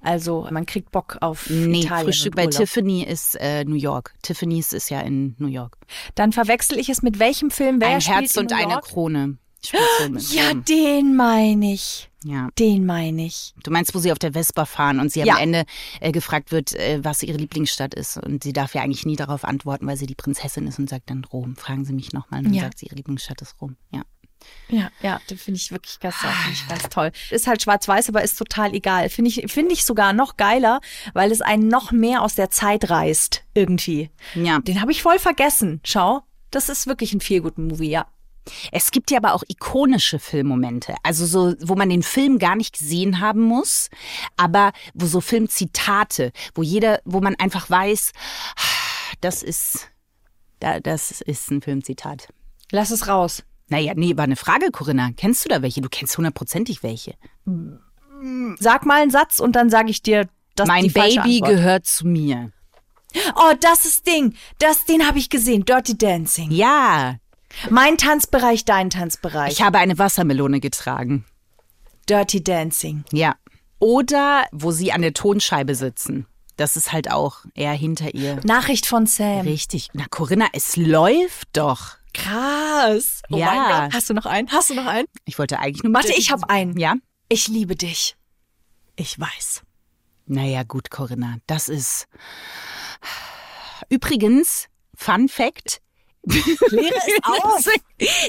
Also 0.00 0.46
man 0.50 0.66
kriegt 0.66 0.90
Bock 0.90 1.18
auf 1.20 1.48
Nee, 1.50 1.80
Italien 1.82 2.04
Frühstück 2.06 2.34
bei. 2.36 2.46
Tiffany 2.46 3.04
ist 3.04 3.36
äh, 3.40 3.64
New 3.64 3.76
York. 3.76 4.14
Tiffany's 4.22 4.72
ist 4.72 4.90
ja 4.90 5.00
in 5.00 5.34
New 5.38 5.48
York. 5.48 5.76
Dann 6.14 6.32
verwechsel 6.32 6.78
ich 6.78 6.88
es 6.88 7.02
mit 7.02 7.18
welchem 7.18 7.50
Film? 7.50 7.80
Wer 7.80 7.88
ein 7.90 8.00
Herz 8.00 8.36
und 8.36 8.52
eine? 8.52 8.80
Krone. 8.80 9.38
Ja, 10.30 10.48
Rom. 10.50 10.64
den 10.64 11.16
meine 11.16 11.72
ich. 11.72 12.08
ja. 12.22 12.48
Den 12.56 12.86
meine 12.86 13.26
ich. 13.26 13.52
Du 13.64 13.72
meinst, 13.72 13.94
wo 13.96 13.98
sie 13.98 14.12
auf 14.12 14.18
der 14.18 14.32
Vespa 14.34 14.64
fahren 14.64 15.00
und 15.00 15.10
sie 15.10 15.20
Ja. 15.22 15.34
am 15.34 15.40
Ende 15.42 15.64
äh, 16.00 16.12
gefragt 16.12 16.52
wird, 16.52 16.72
äh, 16.74 17.00
was 17.02 17.22
ihre 17.24 17.36
Lieblingsstadt 17.38 17.92
ist. 17.94 18.16
Und 18.18 18.44
sie 18.44 18.52
darf 18.52 18.74
ja 18.74 18.82
eigentlich 18.82 19.06
nie 19.06 19.16
darauf 19.16 19.42
antworten, 19.44 19.86
weil 19.88 19.96
sie 19.96 20.06
die 20.06 20.14
Prinzessin 20.14 20.68
ist 20.68 20.78
und 20.78 20.88
sagt 20.88 21.10
dann 21.10 21.24
Rom. 21.24 21.56
Fragen 21.56 21.84
Sie 21.84 21.94
mich 21.94 22.12
nochmal. 22.12 22.40
Und 22.40 22.46
dann 22.46 22.54
Ja. 22.54 22.62
sagt 22.64 22.78
sie, 22.78 22.86
ihre 22.86 22.94
Lieblingsstadt 22.96 23.42
ist 23.42 23.56
Rom. 23.60 23.76
Ja. 23.92 24.02
Ja, 24.68 24.90
ja, 25.00 25.20
den 25.30 25.38
finde 25.38 25.58
ich 25.58 25.70
wirklich 25.70 26.00
ganz, 26.00 26.16
finde 26.16 26.52
ich 26.52 26.68
ganz 26.68 26.88
toll. 26.88 27.12
Ist 27.30 27.46
halt 27.46 27.62
schwarz-weiß, 27.62 28.08
aber 28.08 28.22
ist 28.22 28.36
total 28.36 28.74
egal. 28.74 29.08
Finde 29.08 29.30
ich, 29.30 29.52
finde 29.52 29.72
ich 29.72 29.84
sogar 29.84 30.12
noch 30.12 30.36
geiler, 30.36 30.80
weil 31.14 31.30
es 31.30 31.40
einen 31.40 31.68
noch 31.68 31.92
mehr 31.92 32.22
aus 32.22 32.34
der 32.34 32.50
Zeit 32.50 32.90
reißt, 32.90 33.44
irgendwie. 33.54 34.10
Ja. 34.34 34.58
Den 34.60 34.80
habe 34.80 34.92
ich 34.92 35.02
voll 35.02 35.18
vergessen. 35.18 35.80
Schau, 35.84 36.22
das 36.50 36.68
ist 36.68 36.86
wirklich 36.86 37.12
ein 37.12 37.20
viel 37.20 37.40
guten 37.40 37.68
Movie, 37.68 37.90
ja. 37.90 38.06
Es 38.70 38.90
gibt 38.90 39.10
ja 39.10 39.18
aber 39.18 39.34
auch 39.34 39.42
ikonische 39.48 40.18
Filmmomente, 40.18 40.94
also 41.02 41.26
so, 41.26 41.54
wo 41.60 41.74
man 41.74 41.88
den 41.90 42.04
Film 42.04 42.38
gar 42.38 42.54
nicht 42.54 42.78
gesehen 42.78 43.20
haben 43.20 43.40
muss, 43.40 43.90
aber 44.36 44.72
wo 44.94 45.06
so 45.06 45.20
Filmzitate, 45.20 46.32
wo 46.54 46.62
jeder, 46.62 47.00
wo 47.04 47.20
man 47.20 47.34
einfach 47.36 47.68
weiß, 47.68 48.12
das 49.20 49.42
ist, 49.42 49.88
da, 50.60 50.78
das 50.78 51.20
ist 51.20 51.50
ein 51.50 51.60
Filmzitat. 51.60 52.28
Lass 52.70 52.90
es 52.90 53.08
raus. 53.08 53.42
Naja, 53.68 53.92
nee, 53.96 54.16
war 54.16 54.24
eine 54.24 54.36
Frage, 54.36 54.70
Corinna. 54.70 55.10
Kennst 55.16 55.44
du 55.44 55.48
da 55.48 55.60
welche? 55.62 55.80
Du 55.80 55.88
kennst 55.88 56.16
hundertprozentig 56.16 56.82
welche. 56.82 57.14
Sag 58.58 58.86
mal 58.86 59.02
einen 59.02 59.10
Satz 59.10 59.40
und 59.40 59.56
dann 59.56 59.70
sage 59.70 59.90
ich 59.90 60.02
dir, 60.02 60.28
dass 60.54 60.68
mein 60.68 60.84
die 60.84 60.90
falsche 60.90 61.20
Baby 61.20 61.34
Antwort. 61.42 61.50
gehört 61.50 61.86
zu 61.86 62.06
mir. 62.06 62.52
Oh, 63.34 63.52
das 63.60 63.84
ist 63.84 64.06
Ding. 64.06 64.34
Das, 64.58 64.84
den 64.84 65.06
habe 65.06 65.18
ich 65.18 65.28
gesehen. 65.30 65.64
Dirty 65.64 65.96
Dancing. 65.96 66.50
Ja, 66.50 67.16
Mein 67.70 67.96
Tanzbereich, 67.96 68.64
dein 68.64 68.90
Tanzbereich. 68.90 69.52
ich 69.52 69.62
habe 69.62 69.78
eine 69.78 69.98
Wassermelone 69.98 70.60
getragen. 70.60 71.24
Dirty 72.08 72.42
Dancing. 72.44 73.04
Ja. 73.12 73.34
Oder 73.78 74.44
wo 74.52 74.70
sie 74.70 74.92
an 74.92 75.02
der 75.02 75.12
Tonscheibe 75.12 75.74
sitzen. 75.74 76.26
Das 76.56 76.76
ist 76.76 76.92
halt 76.92 77.10
auch 77.10 77.40
eher 77.54 77.72
hinter 77.72 78.14
ihr. 78.14 78.40
Nachricht 78.44 78.86
von 78.86 79.06
Sam. 79.06 79.40
Richtig. 79.42 79.88
Na, 79.92 80.04
Corinna, 80.08 80.46
es 80.52 80.76
läuft 80.76 81.48
doch. 81.54 81.95
Krass. 82.16 83.22
Oh 83.30 83.36
Ja. 83.36 83.46
mein 83.54 83.82
Gott. 83.84 83.94
Hast 83.94 84.10
du 84.10 84.14
noch 84.14 84.26
einen? 84.26 84.50
Hast 84.50 84.70
du 84.70 84.74
noch 84.74 84.86
einen? 84.86 85.06
Ich 85.24 85.38
wollte 85.38 85.58
eigentlich 85.58 85.82
nur. 85.82 85.92
Warte, 85.94 86.12
ich 86.14 86.30
habe 86.32 86.48
einen. 86.50 86.78
Ja? 86.78 86.94
Ich 87.28 87.48
liebe 87.48 87.76
dich. 87.76 88.16
Ich 88.96 89.18
weiß. 89.18 89.62
Naja, 90.26 90.62
gut, 90.64 90.90
Corinna. 90.90 91.36
Das 91.46 91.68
ist. 91.68 92.06
Übrigens, 93.88 94.66
Fun 94.96 95.28
Fact. 95.28 95.80
Kläre 96.28 96.94
es 96.96 97.22
auf. 97.24 97.64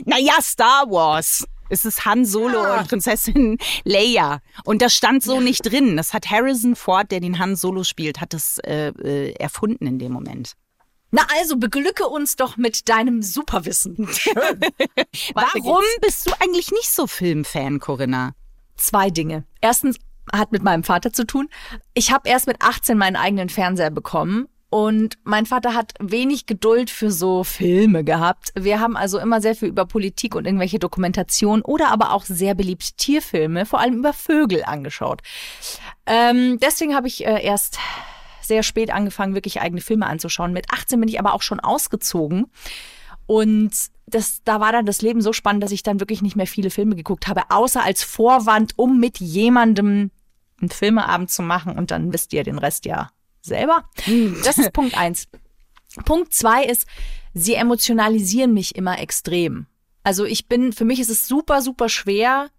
naja, 0.06 0.34
Star 0.42 0.90
Wars. 0.90 1.46
Es 1.70 1.84
ist 1.84 2.06
Han 2.06 2.24
Solo 2.26 2.62
Ah. 2.62 2.80
und 2.80 2.88
Prinzessin 2.88 3.58
Leia. 3.84 4.40
Und 4.64 4.82
das 4.82 4.94
stand 4.96 5.22
so 5.24 5.42
nicht 5.42 5.62
drin. 5.70 5.98
Das 5.98 6.14
hat 6.14 6.30
Harrison 6.30 6.76
Ford, 6.76 7.12
der 7.12 7.20
den 7.20 7.40
Han 7.40 7.56
Solo 7.58 7.84
spielt, 7.84 8.22
hat 8.22 8.34
das 8.34 8.60
äh, 8.60 8.90
äh, 8.90 9.34
erfunden 9.34 9.86
in 9.86 10.00
dem 10.00 10.14
Moment. 10.14 10.54
Na 11.12 11.26
also, 11.38 11.58
beglücke 11.58 12.08
uns 12.08 12.36
doch 12.36 12.58
mit 12.58 12.90
deinem 12.90 13.22
Superwissen. 13.22 14.08
Schön. 14.12 14.62
Warum 15.34 15.84
bist 16.02 16.28
du 16.28 16.32
eigentlich 16.40 16.72
nicht 16.72 16.90
so 16.90 17.08
Filmfan, 17.08 17.80
Corinna? 17.80 18.34
Zwei 18.76 19.10
Dinge. 19.10 19.46
Erstens 19.62 19.98
hat 20.34 20.52
mit 20.52 20.64
meinem 20.64 20.84
Vater 20.84 21.14
zu 21.14 21.26
tun. 21.26 21.48
Ich 21.94 22.12
habe 22.12 22.28
erst 22.30 22.48
mit 22.48 22.62
18 22.62 22.98
meinen 22.98 23.16
eigenen 23.16 23.50
Fernseher 23.50 23.90
bekommen. 23.90 24.48
Und 24.70 25.18
mein 25.24 25.46
Vater 25.46 25.74
hat 25.74 25.94
wenig 26.00 26.46
Geduld 26.46 26.90
für 26.90 27.10
so 27.10 27.46
Filme 27.46 28.04
gehabt. 28.04 28.52
Wir 28.54 28.82
haben 28.82 28.98
also 28.98 29.18
immer 29.18 29.40
sehr 29.40 29.56
viel 29.56 29.70
über 29.70 29.86
Politik 29.86 30.36
und 30.36 30.46
irgendwelche 30.46 30.78
Dokumentationen 30.78 31.64
oder 31.64 31.90
aber 31.90 32.12
auch 32.12 32.26
sehr 32.26 32.54
beliebt 32.54 32.98
Tierfilme, 32.98 33.66
vor 33.66 33.80
allem 33.80 34.00
über 34.00 34.12
Vögel 34.12 34.66
angeschaut. 34.66 35.22
Ähm, 36.06 36.60
deswegen 36.62 36.96
habe 36.96 37.08
ich 37.08 37.26
äh, 37.26 37.42
erst 37.42 37.80
sehr 38.48 38.64
spät 38.64 38.92
angefangen, 38.92 39.34
wirklich 39.34 39.62
eigene 39.62 39.82
Filme 39.82 40.08
anzuschauen. 40.08 40.54
Mit 40.54 40.72
18 40.72 41.00
bin 41.00 41.10
ich 41.10 41.20
aber 41.20 41.34
auch 41.34 41.42
schon 41.42 41.60
ausgezogen. 41.60 42.48
Und 43.26 43.72
das, 44.06 44.42
da 44.46 44.60
war 44.60 44.72
dann 44.72 44.86
das 44.86 45.02
Leben 45.02 45.22
so 45.22 45.34
spannend, 45.34 45.64
dass 45.64 45.72
ich 45.72 45.84
dann 45.84 46.00
wirklich 46.00 46.22
nicht 46.22 46.36
mehr 46.36 46.48
viele 46.48 46.70
Filme 46.70 46.96
geguckt 46.96 47.28
habe, 47.28 47.50
außer 47.50 47.84
als 47.84 48.04
Vorwand, 48.04 48.74
um 48.78 49.00
mit 49.00 49.20
jemandem 49.20 50.12
einen 50.60 50.70
Filmeabend 50.70 51.30
zu 51.30 51.42
machen. 51.42 51.78
Und 51.78 51.92
dann 51.92 52.14
wisst 52.14 52.34
ihr 52.34 52.44
den 52.44 52.58
Rest 52.58 52.86
ja 52.86 53.12
selber. 53.42 53.84
Das 54.44 54.58
ist 54.58 54.74
Punkt 54.74 54.98
eins. 54.98 55.28
Punkt 56.06 56.34
zwei 56.34 56.64
ist, 56.64 56.86
sie 57.34 57.56
emotionalisieren 57.56 58.54
mich 58.54 58.76
immer 58.76 59.00
extrem. 59.00 59.68
Also 60.04 60.24
ich 60.26 60.48
bin, 60.48 60.72
für 60.72 60.86
mich 60.86 61.00
ist 61.00 61.10
es 61.10 61.28
super, 61.28 61.62
super 61.62 61.90
schwer, 61.90 62.50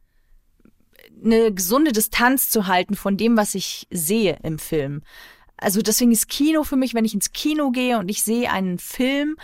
eine 1.24 1.52
gesunde 1.52 1.92
Distanz 1.92 2.50
zu 2.50 2.66
halten 2.66 2.94
von 2.94 3.16
dem, 3.16 3.36
was 3.36 3.54
ich 3.54 3.86
sehe 3.90 4.38
im 4.42 4.58
Film. 4.58 5.02
Also 5.58 5.82
deswegen 5.82 6.12
ist 6.12 6.28
Kino 6.28 6.62
für 6.64 6.76
mich, 6.76 6.94
wenn 6.94 7.04
ich 7.04 7.14
ins 7.14 7.32
Kino 7.32 7.70
gehe 7.70 7.98
und 7.98 8.08
ich 8.08 8.22
sehe 8.22 8.50
einen 8.50 8.78
Film, 8.78 9.36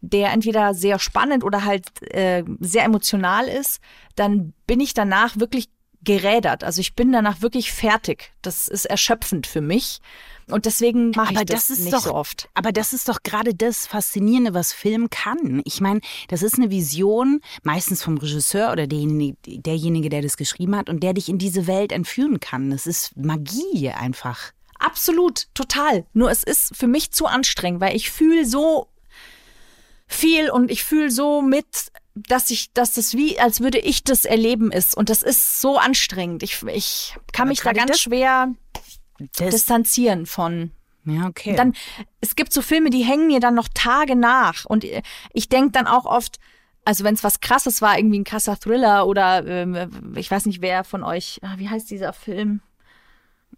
der 0.00 0.32
entweder 0.32 0.74
sehr 0.74 0.98
spannend 0.98 1.44
oder 1.44 1.64
halt 1.64 1.86
äh, 2.12 2.42
sehr 2.60 2.84
emotional 2.84 3.46
ist, 3.46 3.80
dann 4.16 4.52
bin 4.66 4.80
ich 4.80 4.94
danach 4.94 5.38
wirklich 5.38 5.68
gerädert. 6.04 6.64
Also 6.64 6.80
ich 6.80 6.96
bin 6.96 7.12
danach 7.12 7.42
wirklich 7.42 7.70
fertig. 7.72 8.32
Das 8.42 8.66
ist 8.66 8.86
erschöpfend 8.86 9.46
für 9.46 9.60
mich. 9.60 10.00
Und 10.50 10.66
deswegen 10.66 11.10
mache 11.10 11.34
ich 11.34 11.38
das, 11.44 11.68
das 11.68 11.70
ist 11.78 11.84
nicht 11.84 11.94
doch- 11.94 12.00
so 12.02 12.14
oft. 12.14 12.48
Aber 12.54 12.72
das 12.72 12.92
ist 12.92 13.08
doch 13.08 13.22
gerade 13.22 13.54
das 13.54 13.86
Faszinierende, 13.86 14.52
was 14.54 14.72
Film 14.72 15.08
kann. 15.10 15.62
Ich 15.64 15.80
meine, 15.80 16.00
das 16.26 16.42
ist 16.42 16.54
eine 16.56 16.70
Vision, 16.70 17.40
meistens 17.62 18.02
vom 18.02 18.18
Regisseur 18.18 18.72
oder 18.72 18.88
derjenige, 18.88 19.36
derjenige, 19.46 20.08
der 20.08 20.22
das 20.22 20.36
geschrieben 20.36 20.74
hat 20.74 20.90
und 20.90 21.04
der 21.04 21.14
dich 21.14 21.28
in 21.28 21.38
diese 21.38 21.68
Welt 21.68 21.92
entführen 21.92 22.40
kann. 22.40 22.70
Das 22.70 22.88
ist 22.88 23.16
Magie 23.16 23.90
einfach. 23.90 24.50
Absolut, 24.84 25.48
total. 25.54 26.06
Nur 26.12 26.30
es 26.30 26.42
ist 26.42 26.76
für 26.76 26.86
mich 26.86 27.12
zu 27.12 27.26
anstrengend, 27.26 27.80
weil 27.80 27.96
ich 27.96 28.10
fühle 28.10 28.44
so 28.44 28.88
viel 30.06 30.50
und 30.50 30.70
ich 30.70 30.84
fühle 30.84 31.10
so 31.10 31.40
mit, 31.40 31.66
dass 32.14 32.50
ich, 32.50 32.72
dass 32.72 32.94
das 32.94 33.14
wie, 33.14 33.38
als 33.38 33.60
würde 33.60 33.78
ich 33.78 34.04
das 34.04 34.24
erleben 34.24 34.70
ist. 34.72 34.96
Und 34.96 35.08
das 35.08 35.22
ist 35.22 35.60
so 35.60 35.78
anstrengend. 35.78 36.42
Ich, 36.42 36.62
ich 36.64 37.16
kann 37.32 37.48
mich 37.48 37.60
da 37.60 37.72
gerade 37.72 37.86
ganz 37.86 38.00
schwer 38.00 38.52
distanzieren 39.38 40.26
von. 40.26 40.72
ja, 41.04 41.26
okay. 41.26 41.54
Dann, 41.56 41.74
es 42.20 42.36
gibt 42.36 42.52
so 42.52 42.60
Filme, 42.60 42.90
die 42.90 43.04
hängen 43.04 43.28
mir 43.28 43.40
dann 43.40 43.54
noch 43.54 43.68
Tage 43.72 44.16
nach. 44.16 44.64
Und 44.64 44.84
ich 45.32 45.48
denke 45.48 45.72
dann 45.72 45.86
auch 45.86 46.04
oft, 46.04 46.38
also 46.84 47.04
wenn 47.04 47.14
es 47.14 47.24
was 47.24 47.40
krasses 47.40 47.80
war, 47.80 47.96
irgendwie 47.96 48.18
ein 48.18 48.24
krasser 48.24 48.58
Thriller 48.58 49.06
oder 49.06 49.46
ähm, 49.46 50.14
ich 50.16 50.30
weiß 50.30 50.46
nicht, 50.46 50.60
wer 50.60 50.84
von 50.84 51.04
euch, 51.04 51.38
ah, 51.42 51.54
wie 51.56 51.68
heißt 51.68 51.90
dieser 51.90 52.12
Film? 52.12 52.60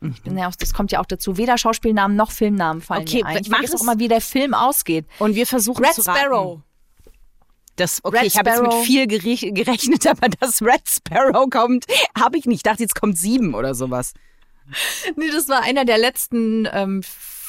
Ich 0.01 0.23
bin 0.23 0.37
ja 0.37 0.49
auch, 0.49 0.55
das 0.57 0.75
kommt 0.75 0.93
ja 0.93 1.01
auch 1.01 1.07
dazu. 1.07 1.37
Weder 1.39 1.57
Schauspielnamen 1.57 2.17
noch 2.17 2.31
Filmnamen 2.31 2.83
fallen 2.83 3.03
Okay, 3.03 3.23
mir 3.23 3.27
ein. 3.27 3.43
Ich 3.43 3.51
es- 3.63 3.75
auch 3.75 3.81
immer, 3.83 3.99
wie 3.99 4.09
der 4.09 4.21
Film 4.21 4.53
ausgeht. 4.55 5.07
und 5.19 5.35
wir 5.35 5.47
versuchen 5.47 5.85
Red 5.85 5.95
zu 5.95 6.03
raten. 6.03 6.19
Sparrow. 6.21 6.61
Das, 7.77 8.01
okay, 8.05 8.19
Red 8.19 8.27
ich 8.27 8.39
habe 8.39 8.51
jetzt 8.51 8.63
mit 8.63 8.73
viel 8.85 9.05
gere- 9.05 9.53
gerechnet, 9.53 10.07
aber 10.07 10.29
dass 10.29 10.63
Red 10.63 10.83
Sparrow 10.89 11.49
kommt, 11.51 11.87
habe 12.19 12.39
ich 12.39 12.45
nicht. 12.47 12.57
Ich 12.59 12.63
dachte, 12.63 12.83
jetzt 12.83 12.95
kommt 13.01 13.19
sieben 13.19 13.55
oder 13.55 13.75
sowas. 13.75 14.15
Nee, 15.17 15.31
das 15.33 15.49
war 15.49 15.63
einer 15.63 15.85
der 15.85 15.99
letzten 15.99 16.69
ähm, 16.73 17.03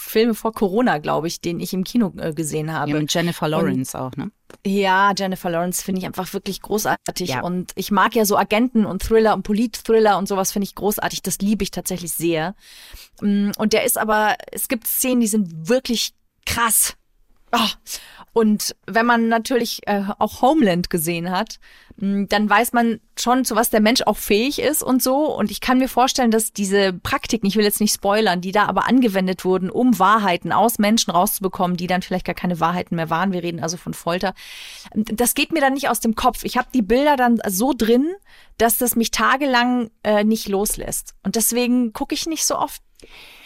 Filme 0.05 0.33
vor 0.35 0.53
Corona, 0.53 0.99
glaube 0.99 1.27
ich, 1.27 1.41
den 1.41 1.59
ich 1.59 1.73
im 1.73 1.83
Kino 1.83 2.13
äh, 2.17 2.33
gesehen 2.33 2.71
habe. 2.71 2.91
Ja, 2.91 2.97
mit 2.97 3.13
Jennifer 3.13 3.47
Lawrence 3.47 3.99
auch, 3.99 4.11
ne? 4.15 4.31
Ja, 4.65 5.13
Jennifer 5.17 5.49
Lawrence 5.49 5.83
finde 5.83 5.99
ich 5.99 6.05
einfach 6.05 6.31
wirklich 6.33 6.61
großartig. 6.61 7.29
Ja. 7.29 7.41
Und 7.41 7.71
ich 7.75 7.91
mag 7.91 8.15
ja 8.15 8.25
so 8.25 8.37
Agenten 8.37 8.85
und 8.85 9.01
Thriller 9.01 9.33
und 9.33 9.43
Polit-Thriller 9.43 10.17
und 10.17 10.27
sowas 10.27 10.51
finde 10.51 10.65
ich 10.65 10.75
großartig. 10.75 11.21
Das 11.23 11.39
liebe 11.39 11.63
ich 11.63 11.71
tatsächlich 11.71 12.13
sehr. 12.13 12.55
Mm, 13.21 13.51
Und 13.57 13.73
der 13.73 13.83
ist 13.83 13.97
aber, 13.97 14.35
es 14.51 14.67
gibt 14.67 14.87
Szenen, 14.87 15.21
die 15.21 15.27
sind 15.27 15.67
wirklich 15.67 16.13
krass. 16.45 16.95
Oh. 17.55 17.67
Und 18.33 18.75
wenn 18.85 19.05
man 19.05 19.29
natürlich 19.29 19.87
äh, 19.87 20.03
auch 20.19 20.41
Homeland 20.41 20.89
gesehen 20.89 21.31
hat, 21.31 21.57
mh, 21.95 22.25
dann 22.27 22.49
weiß 22.49 22.73
man 22.73 22.99
schon, 23.17 23.45
zu 23.45 23.55
was 23.55 23.69
der 23.69 23.79
Mensch 23.79 24.01
auch 24.01 24.17
fähig 24.17 24.59
ist 24.59 24.83
und 24.83 25.01
so. 25.01 25.33
Und 25.33 25.51
ich 25.51 25.61
kann 25.61 25.77
mir 25.77 25.87
vorstellen, 25.87 26.31
dass 26.31 26.51
diese 26.51 26.91
Praktiken, 26.91 27.47
ich 27.47 27.55
will 27.55 27.63
jetzt 27.63 27.79
nicht 27.79 27.93
spoilern, 27.93 28.41
die 28.41 28.51
da 28.51 28.65
aber 28.65 28.89
angewendet 28.89 29.45
wurden, 29.45 29.69
um 29.69 29.97
Wahrheiten 29.99 30.51
aus 30.51 30.79
Menschen 30.79 31.11
rauszubekommen, 31.11 31.77
die 31.77 31.87
dann 31.87 32.01
vielleicht 32.01 32.25
gar 32.25 32.35
keine 32.35 32.59
Wahrheiten 32.59 32.97
mehr 32.97 33.09
waren. 33.09 33.31
Wir 33.31 33.41
reden 33.41 33.61
also 33.63 33.77
von 33.77 33.93
Folter. 33.93 34.33
Das 34.93 35.33
geht 35.33 35.53
mir 35.53 35.61
dann 35.61 35.73
nicht 35.73 35.87
aus 35.87 36.01
dem 36.01 36.15
Kopf. 36.15 36.43
Ich 36.43 36.57
habe 36.57 36.67
die 36.73 36.81
Bilder 36.81 37.15
dann 37.15 37.39
so 37.47 37.73
drin, 37.73 38.11
dass 38.57 38.77
das 38.77 38.97
mich 38.97 39.11
tagelang 39.11 39.91
äh, 40.03 40.25
nicht 40.25 40.49
loslässt. 40.49 41.15
Und 41.23 41.37
deswegen 41.37 41.93
gucke 41.93 42.13
ich 42.13 42.25
nicht 42.25 42.45
so 42.45 42.57
oft 42.57 42.81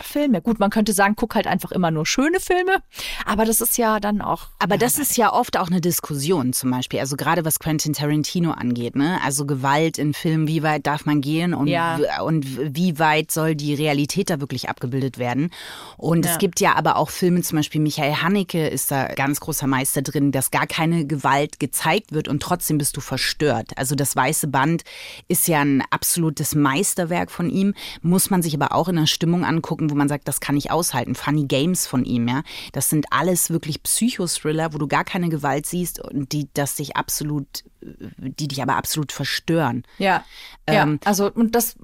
Filme. 0.02 0.42
Gut, 0.42 0.60
man 0.60 0.70
könnte 0.70 0.94
sagen, 0.94 1.16
guck 1.18 1.36
halt 1.36 1.46
einfach 1.48 1.72
immer 1.72 1.92
nur 1.92 2.06
schöne 2.06 2.40
Filme, 2.40 2.78
aber 3.26 3.44
das 3.46 3.60
ist 3.62 3.78
ja 3.78 4.00
dann 4.00 4.22
auch. 4.22 4.48
Aber 4.60 4.78
das 4.78 4.98
ist 4.98 5.18
ja 5.18 5.34
oft 5.34 5.58
auch 5.58 5.68
eine 5.68 5.82
Diskussion 5.82 6.54
zum 6.54 6.72
Beispiel. 6.72 7.00
Also 7.00 7.18
gerade 7.18 7.44
was 7.44 7.60
Quentin 7.60 7.94
Tarantino 7.94 8.52
angeht, 8.52 8.96
ne? 8.96 9.20
Also 9.24 9.46
Gewalt 9.46 9.98
in 9.98 10.14
Filmen, 10.14 10.48
wie 10.48 10.64
weit 10.64 10.88
darf 10.88 11.06
man 11.06 11.20
gehen 11.22 11.54
und, 11.54 11.68
Ja. 11.68 12.22
und 12.22 12.46
wie 12.76 12.98
weit 12.98 13.32
soll 13.32 13.56
die 13.56 13.74
Realität 13.74 14.30
da 14.30 14.40
wirklich 14.40 14.70
abgebildet 14.70 15.18
werden? 15.18 15.52
Und 15.98 16.26
Ja. 16.26 16.32
es 16.32 16.38
gibt 16.38 16.60
ja 16.62 16.76
aber 16.76 16.96
auch 16.96 17.10
Filme, 17.10 17.42
zum 17.42 17.58
Beispiel 17.58 17.82
Michael 17.82 18.16
Haneke 18.22 18.68
ist 18.68 18.92
da 18.92 19.08
ganz 19.08 19.40
großer 19.42 19.68
Meister 19.68 20.02
drin, 20.02 20.32
dass 20.32 20.52
gar 20.52 20.66
keine 20.68 21.06
Gewalt 21.06 21.60
gezeigt 21.60 22.14
wird 22.14 22.28
und 22.30 22.42
trotzdem 22.42 22.78
bist 22.78 22.96
du 22.96 23.02
verstört. 23.02 23.72
Also 23.76 23.96
das 23.96 24.16
Weiße 24.16 24.48
Band 24.48 24.84
ist 25.28 25.48
ja 25.48 25.60
ein 25.60 25.84
absolutes 25.90 26.56
Meisterwerk 26.56 27.32
von 27.32 27.50
ihm, 27.50 27.74
muss 28.02 28.30
man 28.30 28.42
sich 28.42 28.56
aber 28.56 28.74
auch 28.74 28.88
in 28.88 28.98
einer 28.98 29.08
Stimmung 29.08 29.44
angucken, 29.50 29.90
wo 29.90 29.96
man 29.96 30.08
sagt, 30.08 30.28
das 30.28 30.40
kann 30.40 30.56
ich 30.56 30.72
aushalten. 30.72 31.16
Funny 31.16 31.46
Games 31.46 31.88
von 31.88 32.06
ihm, 32.06 32.28
ja. 32.28 32.44
Das 32.72 32.90
sind 32.90 33.08
alles 33.12 33.50
wirklich 33.50 33.84
Psychothriller, 33.84 34.74
wo 34.74 34.78
du 34.78 34.88
gar 34.88 35.04
keine 35.04 35.30
Gewalt 35.30 35.66
siehst 35.66 36.00
und 36.00 36.32
die 36.32 36.48
das 36.54 36.76
dich 36.76 36.96
absolut, 36.96 37.64
die 37.82 38.48
dich 38.48 38.62
aber 38.62 38.76
absolut 38.76 39.12
verstören. 39.12 39.84
Ja, 39.98 40.24
ja. 40.70 40.84
Ähm, 40.84 41.00
Also, 41.04 41.32
und 41.32 41.56
das 41.56 41.76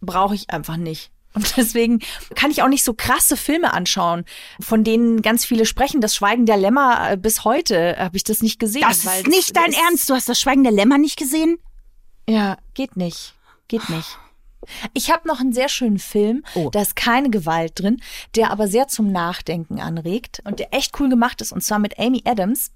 brauche 0.00 0.34
ich 0.34 0.50
einfach 0.50 0.76
nicht. 0.76 1.10
Und 1.34 1.50
deswegen 1.56 2.00
kann 2.34 2.50
ich 2.50 2.62
auch 2.62 2.68
nicht 2.68 2.84
so 2.84 2.94
krasse 2.94 3.36
Filme 3.36 3.72
anschauen, 3.72 4.24
von 4.60 4.84
denen 4.84 5.22
ganz 5.22 5.44
viele 5.44 5.64
sprechen. 5.64 6.00
Das 6.00 6.14
Schweigen 6.14 6.46
der 6.46 6.56
Lämmer 6.56 7.12
äh, 7.12 7.16
bis 7.16 7.44
heute 7.44 7.96
habe 7.98 8.16
ich 8.16 8.24
das 8.24 8.42
nicht 8.42 8.58
gesehen. 8.58 8.82
Das 8.82 9.04
ist 9.04 9.26
nicht 9.28 9.56
dein 9.56 9.72
Ernst. 9.72 10.10
Du 10.10 10.14
hast 10.14 10.28
das 10.28 10.40
Schweigen 10.40 10.62
der 10.62 10.72
Lämmer 10.72 10.98
nicht 10.98 11.16
gesehen? 11.16 11.58
Ja, 12.28 12.58
geht 12.74 12.96
nicht. 12.96 13.34
Geht 13.68 13.88
nicht. 13.88 14.18
Ich 14.94 15.10
habe 15.10 15.26
noch 15.28 15.40
einen 15.40 15.52
sehr 15.52 15.68
schönen 15.68 15.98
Film, 15.98 16.44
Oh. 16.54 16.70
da 16.70 16.82
ist 16.82 16.96
keine 16.96 17.30
Gewalt 17.30 17.72
drin, 17.80 18.00
der 18.36 18.50
aber 18.50 18.68
sehr 18.68 18.88
zum 18.88 19.10
Nachdenken 19.12 19.80
anregt 19.80 20.42
und 20.44 20.58
der 20.58 20.72
echt 20.74 20.98
cool 21.00 21.08
gemacht 21.08 21.40
ist. 21.40 21.52
Und 21.52 21.62
zwar 21.62 21.78
mit 21.78 21.98
Amy 21.98 22.22
Adams. 22.24 22.70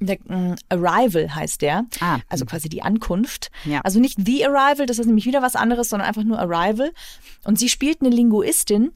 Der, 0.00 0.18
mm, 0.24 0.56
Arrival 0.68 1.34
heißt 1.34 1.62
der. 1.62 1.84
Ah. 2.00 2.18
Also 2.28 2.44
quasi 2.44 2.68
die 2.68 2.82
Ankunft. 2.82 3.50
Ja. 3.64 3.80
Also 3.82 4.00
nicht 4.00 4.18
The 4.24 4.44
Arrival, 4.46 4.86
das 4.86 4.98
ist 4.98 5.06
nämlich 5.06 5.24
wieder 5.24 5.40
was 5.40 5.56
anderes, 5.56 5.88
sondern 5.88 6.08
einfach 6.08 6.24
nur 6.24 6.38
Arrival. 6.38 6.92
Und 7.44 7.58
sie 7.58 7.68
spielt 7.68 8.00
eine 8.00 8.10
Linguistin. 8.10 8.92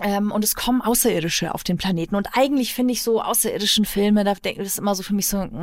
Ähm, 0.00 0.30
und 0.30 0.44
es 0.44 0.54
kommen 0.54 0.82
Außerirdische 0.82 1.54
auf 1.54 1.64
den 1.64 1.76
Planeten. 1.78 2.16
Und 2.16 2.28
eigentlich 2.34 2.74
finde 2.74 2.92
ich 2.92 3.02
so 3.02 3.22
außerirdischen 3.22 3.84
Filme, 3.84 4.24
da 4.24 4.34
denke 4.34 4.62
das 4.62 4.72
ist 4.72 4.78
immer 4.78 4.94
so 4.94 5.02
für 5.02 5.14
mich 5.14 5.26
so, 5.26 5.38
mm, 5.38 5.60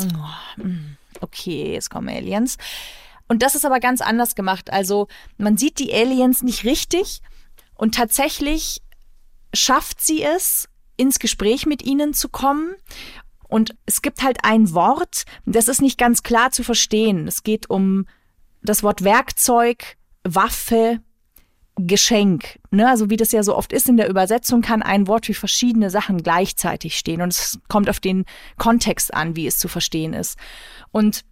mm, 0.57 0.97
okay, 1.21 1.73
jetzt 1.73 1.89
kommen 1.89 2.09
Aliens. 2.09 2.57
Und 3.33 3.41
das 3.41 3.55
ist 3.55 3.65
aber 3.65 3.79
ganz 3.79 3.99
anders 3.99 4.35
gemacht. 4.35 4.71
Also 4.71 5.07
man 5.39 5.57
sieht 5.57 5.79
die 5.79 5.91
Aliens 5.91 6.43
nicht 6.43 6.65
richtig 6.65 7.19
und 7.73 7.95
tatsächlich 7.95 8.83
schafft 9.55 10.01
sie 10.01 10.21
es, 10.21 10.69
ins 10.97 11.17
Gespräch 11.17 11.65
mit 11.65 11.81
ihnen 11.81 12.13
zu 12.13 12.29
kommen. 12.29 12.75
Und 13.47 13.73
es 13.87 14.03
gibt 14.03 14.21
halt 14.21 14.43
ein 14.43 14.75
Wort, 14.75 15.23
das 15.47 15.67
ist 15.67 15.81
nicht 15.81 15.97
ganz 15.97 16.21
klar 16.21 16.51
zu 16.51 16.61
verstehen. 16.61 17.27
Es 17.27 17.41
geht 17.41 17.71
um 17.71 18.05
das 18.61 18.83
Wort 18.83 19.03
Werkzeug, 19.03 19.97
Waffe, 20.23 20.99
Geschenk. 21.75 22.59
Ne? 22.69 22.87
Also 22.87 23.09
wie 23.09 23.17
das 23.17 23.31
ja 23.31 23.41
so 23.41 23.57
oft 23.57 23.73
ist 23.73 23.89
in 23.89 23.97
der 23.97 24.09
Übersetzung, 24.09 24.61
kann 24.61 24.83
ein 24.83 25.07
Wort 25.07 25.25
für 25.25 25.33
verschiedene 25.33 25.89
Sachen 25.89 26.21
gleichzeitig 26.21 26.99
stehen. 26.99 27.23
Und 27.23 27.33
es 27.33 27.57
kommt 27.67 27.89
auf 27.89 27.99
den 27.99 28.25
Kontext 28.59 29.11
an, 29.11 29.35
wie 29.35 29.47
es 29.47 29.57
zu 29.57 29.67
verstehen 29.67 30.13
ist. 30.13 30.37
Und 30.91 31.25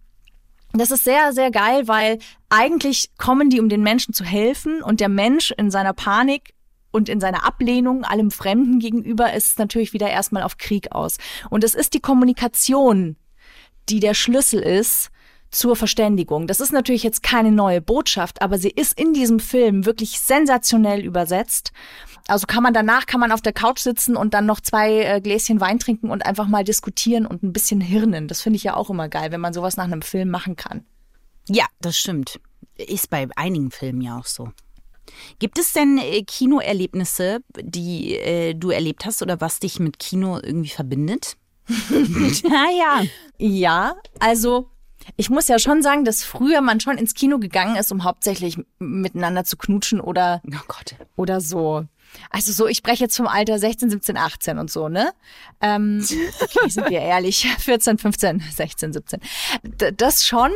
das 0.80 0.90
ist 0.90 1.04
sehr, 1.04 1.32
sehr 1.32 1.50
geil, 1.50 1.86
weil 1.86 2.18
eigentlich 2.48 3.10
kommen 3.18 3.50
die, 3.50 3.60
um 3.60 3.68
den 3.68 3.82
Menschen 3.82 4.14
zu 4.14 4.24
helfen 4.24 4.82
und 4.82 5.00
der 5.00 5.08
Mensch 5.08 5.52
in 5.56 5.70
seiner 5.70 5.92
Panik 5.92 6.54
und 6.92 7.08
in 7.08 7.20
seiner 7.20 7.44
Ablehnung 7.44 8.04
allem 8.04 8.30
Fremden 8.30 8.78
gegenüber 8.78 9.32
ist 9.32 9.58
natürlich 9.58 9.92
wieder 9.92 10.08
erstmal 10.08 10.42
auf 10.42 10.58
Krieg 10.58 10.92
aus. 10.92 11.16
Und 11.50 11.64
es 11.64 11.74
ist 11.74 11.94
die 11.94 12.00
Kommunikation, 12.00 13.16
die 13.88 14.00
der 14.00 14.14
Schlüssel 14.14 14.60
ist 14.60 15.10
zur 15.50 15.76
Verständigung. 15.76 16.46
Das 16.46 16.60
ist 16.60 16.72
natürlich 16.72 17.02
jetzt 17.02 17.22
keine 17.22 17.52
neue 17.52 17.82
Botschaft, 17.82 18.40
aber 18.40 18.58
sie 18.58 18.70
ist 18.70 18.98
in 18.98 19.12
diesem 19.12 19.38
Film 19.38 19.84
wirklich 19.84 20.18
sensationell 20.18 21.04
übersetzt. 21.04 21.72
Also 22.28 22.46
kann 22.46 22.62
man 22.62 22.72
danach, 22.72 23.06
kann 23.06 23.20
man 23.20 23.32
auf 23.32 23.42
der 23.42 23.52
Couch 23.52 23.80
sitzen 23.80 24.16
und 24.16 24.34
dann 24.34 24.46
noch 24.46 24.60
zwei 24.60 25.02
äh, 25.02 25.20
Gläschen 25.20 25.60
Wein 25.60 25.78
trinken 25.78 26.10
und 26.10 26.24
einfach 26.24 26.46
mal 26.46 26.64
diskutieren 26.64 27.26
und 27.26 27.42
ein 27.42 27.52
bisschen 27.52 27.80
hirnen. 27.80 28.28
Das 28.28 28.40
finde 28.42 28.56
ich 28.56 28.64
ja 28.64 28.76
auch 28.76 28.90
immer 28.90 29.08
geil, 29.08 29.32
wenn 29.32 29.40
man 29.40 29.52
sowas 29.52 29.76
nach 29.76 29.84
einem 29.84 30.02
Film 30.02 30.30
machen 30.30 30.56
kann. 30.56 30.84
Ja, 31.48 31.66
das 31.80 31.96
stimmt. 31.98 32.40
Ist 32.76 33.10
bei 33.10 33.28
einigen 33.36 33.70
Filmen 33.70 34.00
ja 34.00 34.18
auch 34.18 34.26
so. 34.26 34.50
Gibt 35.38 35.58
es 35.58 35.72
denn 35.72 35.98
äh, 35.98 36.22
Kinoerlebnisse, 36.22 37.40
die 37.60 38.14
äh, 38.16 38.54
du 38.54 38.70
erlebt 38.70 39.04
hast 39.04 39.22
oder 39.22 39.40
was 39.40 39.58
dich 39.58 39.80
mit 39.80 39.98
Kino 39.98 40.38
irgendwie 40.40 40.70
verbindet? 40.70 41.36
ja, 41.68 42.66
ja. 42.78 43.02
Ja, 43.38 43.96
also 44.20 44.68
ich 45.16 45.30
muss 45.30 45.48
ja 45.48 45.58
schon 45.58 45.82
sagen, 45.82 46.04
dass 46.04 46.22
früher 46.22 46.60
man 46.60 46.80
schon 46.80 46.98
ins 46.98 47.14
Kino 47.14 47.38
gegangen 47.38 47.76
ist, 47.76 47.90
um 47.92 48.04
hauptsächlich 48.04 48.58
miteinander 48.78 49.44
zu 49.44 49.56
knutschen 49.56 50.00
oder 50.00 50.40
Oh 50.46 50.64
Gott. 50.68 50.94
oder 51.16 51.40
so. 51.40 51.84
Also 52.30 52.52
so, 52.52 52.66
ich 52.66 52.78
spreche 52.78 53.04
jetzt 53.04 53.16
vom 53.16 53.26
Alter 53.26 53.58
16, 53.58 53.90
17, 53.90 54.16
18 54.16 54.58
und 54.58 54.70
so, 54.70 54.88
ne? 54.88 55.12
Ähm, 55.60 56.06
okay, 56.40 56.68
sind 56.68 56.90
wir 56.90 57.00
ehrlich. 57.00 57.46
14, 57.58 57.98
15, 57.98 58.42
16, 58.54 58.92
17. 58.92 59.20
D 59.62 59.92
das 59.92 60.24
schon. 60.24 60.50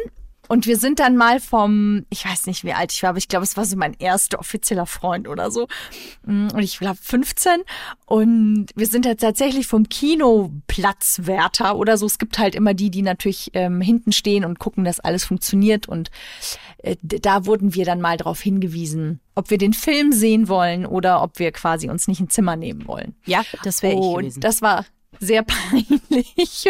Und 0.49 0.67
wir 0.67 0.77
sind 0.77 0.99
dann 1.01 1.17
mal 1.17 1.41
vom, 1.41 2.05
ich 2.11 2.25
weiß 2.25 2.47
nicht, 2.47 2.65
wie 2.65 2.73
alt 2.73 2.93
ich 2.93 3.03
war, 3.03 3.11
aber 3.11 3.19
ich 3.19 3.29
glaube, 3.29 3.45
es 3.45 3.57
war 3.57 3.65
so 3.65 3.77
mein 3.77 3.95
erster 3.95 4.39
offizieller 4.39 4.87
Freund 4.87 5.29
oder 5.29 5.51
so. 5.51 5.67
Mm, 6.25 6.49
Und 6.53 6.61
ich 6.61 6.79
glaube 6.79 6.99
15. 7.03 7.63
Und 8.07 8.67
wir 8.75 8.87
sind 8.87 9.05
jetzt 9.07 9.21
tatsächlich 9.21 9.67
vom 9.67 9.89
Kinoplatzwärter 9.89 11.77
oder 11.77 11.97
so. 11.99 12.07
Es 12.07 12.19
gibt 12.19 12.39
halt 12.39 12.55
immer 12.55 12.75
die, 12.75 12.91
die 12.91 13.03
natürlich 13.03 13.51
ähm, 13.55 13.81
hinten 13.81 14.13
stehen 14.13 14.45
und 14.45 14.59
gucken, 14.59 14.85
dass 14.85 15.01
alles 15.01 15.25
funktioniert. 15.25 15.89
Und 15.89 16.11
äh, 16.79 16.97
da 17.03 17.47
wurden 17.47 17.75
wir 17.75 17.85
dann 17.85 18.01
mal 18.01 18.17
darauf 18.17 18.41
hingewiesen, 18.41 19.21
ob 19.35 19.51
wir 19.51 19.59
den 19.59 19.73
Film 19.75 20.13
sehen 20.13 20.49
wollen 20.49 20.87
oder 20.87 21.23
ob 21.23 21.39
wir 21.39 21.53
quasi 21.53 21.89
uns 21.91 22.09
nicht 22.09 22.21
ein 22.21 22.31
Zimmer 22.31 22.57
nehmen 22.57 22.87
wollen. 22.87 23.15
Ja, 23.27 23.43
das 23.65 23.83
wäre 23.83 23.95
ich 23.95 24.01
Und 24.01 24.19
gewesen. 24.21 24.41
das 24.41 24.63
war 24.63 24.85
sehr 25.19 25.43
peinlich. 25.45 26.69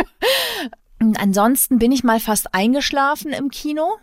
Ansonsten 0.99 1.79
bin 1.79 1.93
ich 1.93 2.05
mal 2.05 2.21
fast 2.21 2.55
eingeschlafen 2.55 3.33
im 3.33 3.51
Kino. 3.51 3.97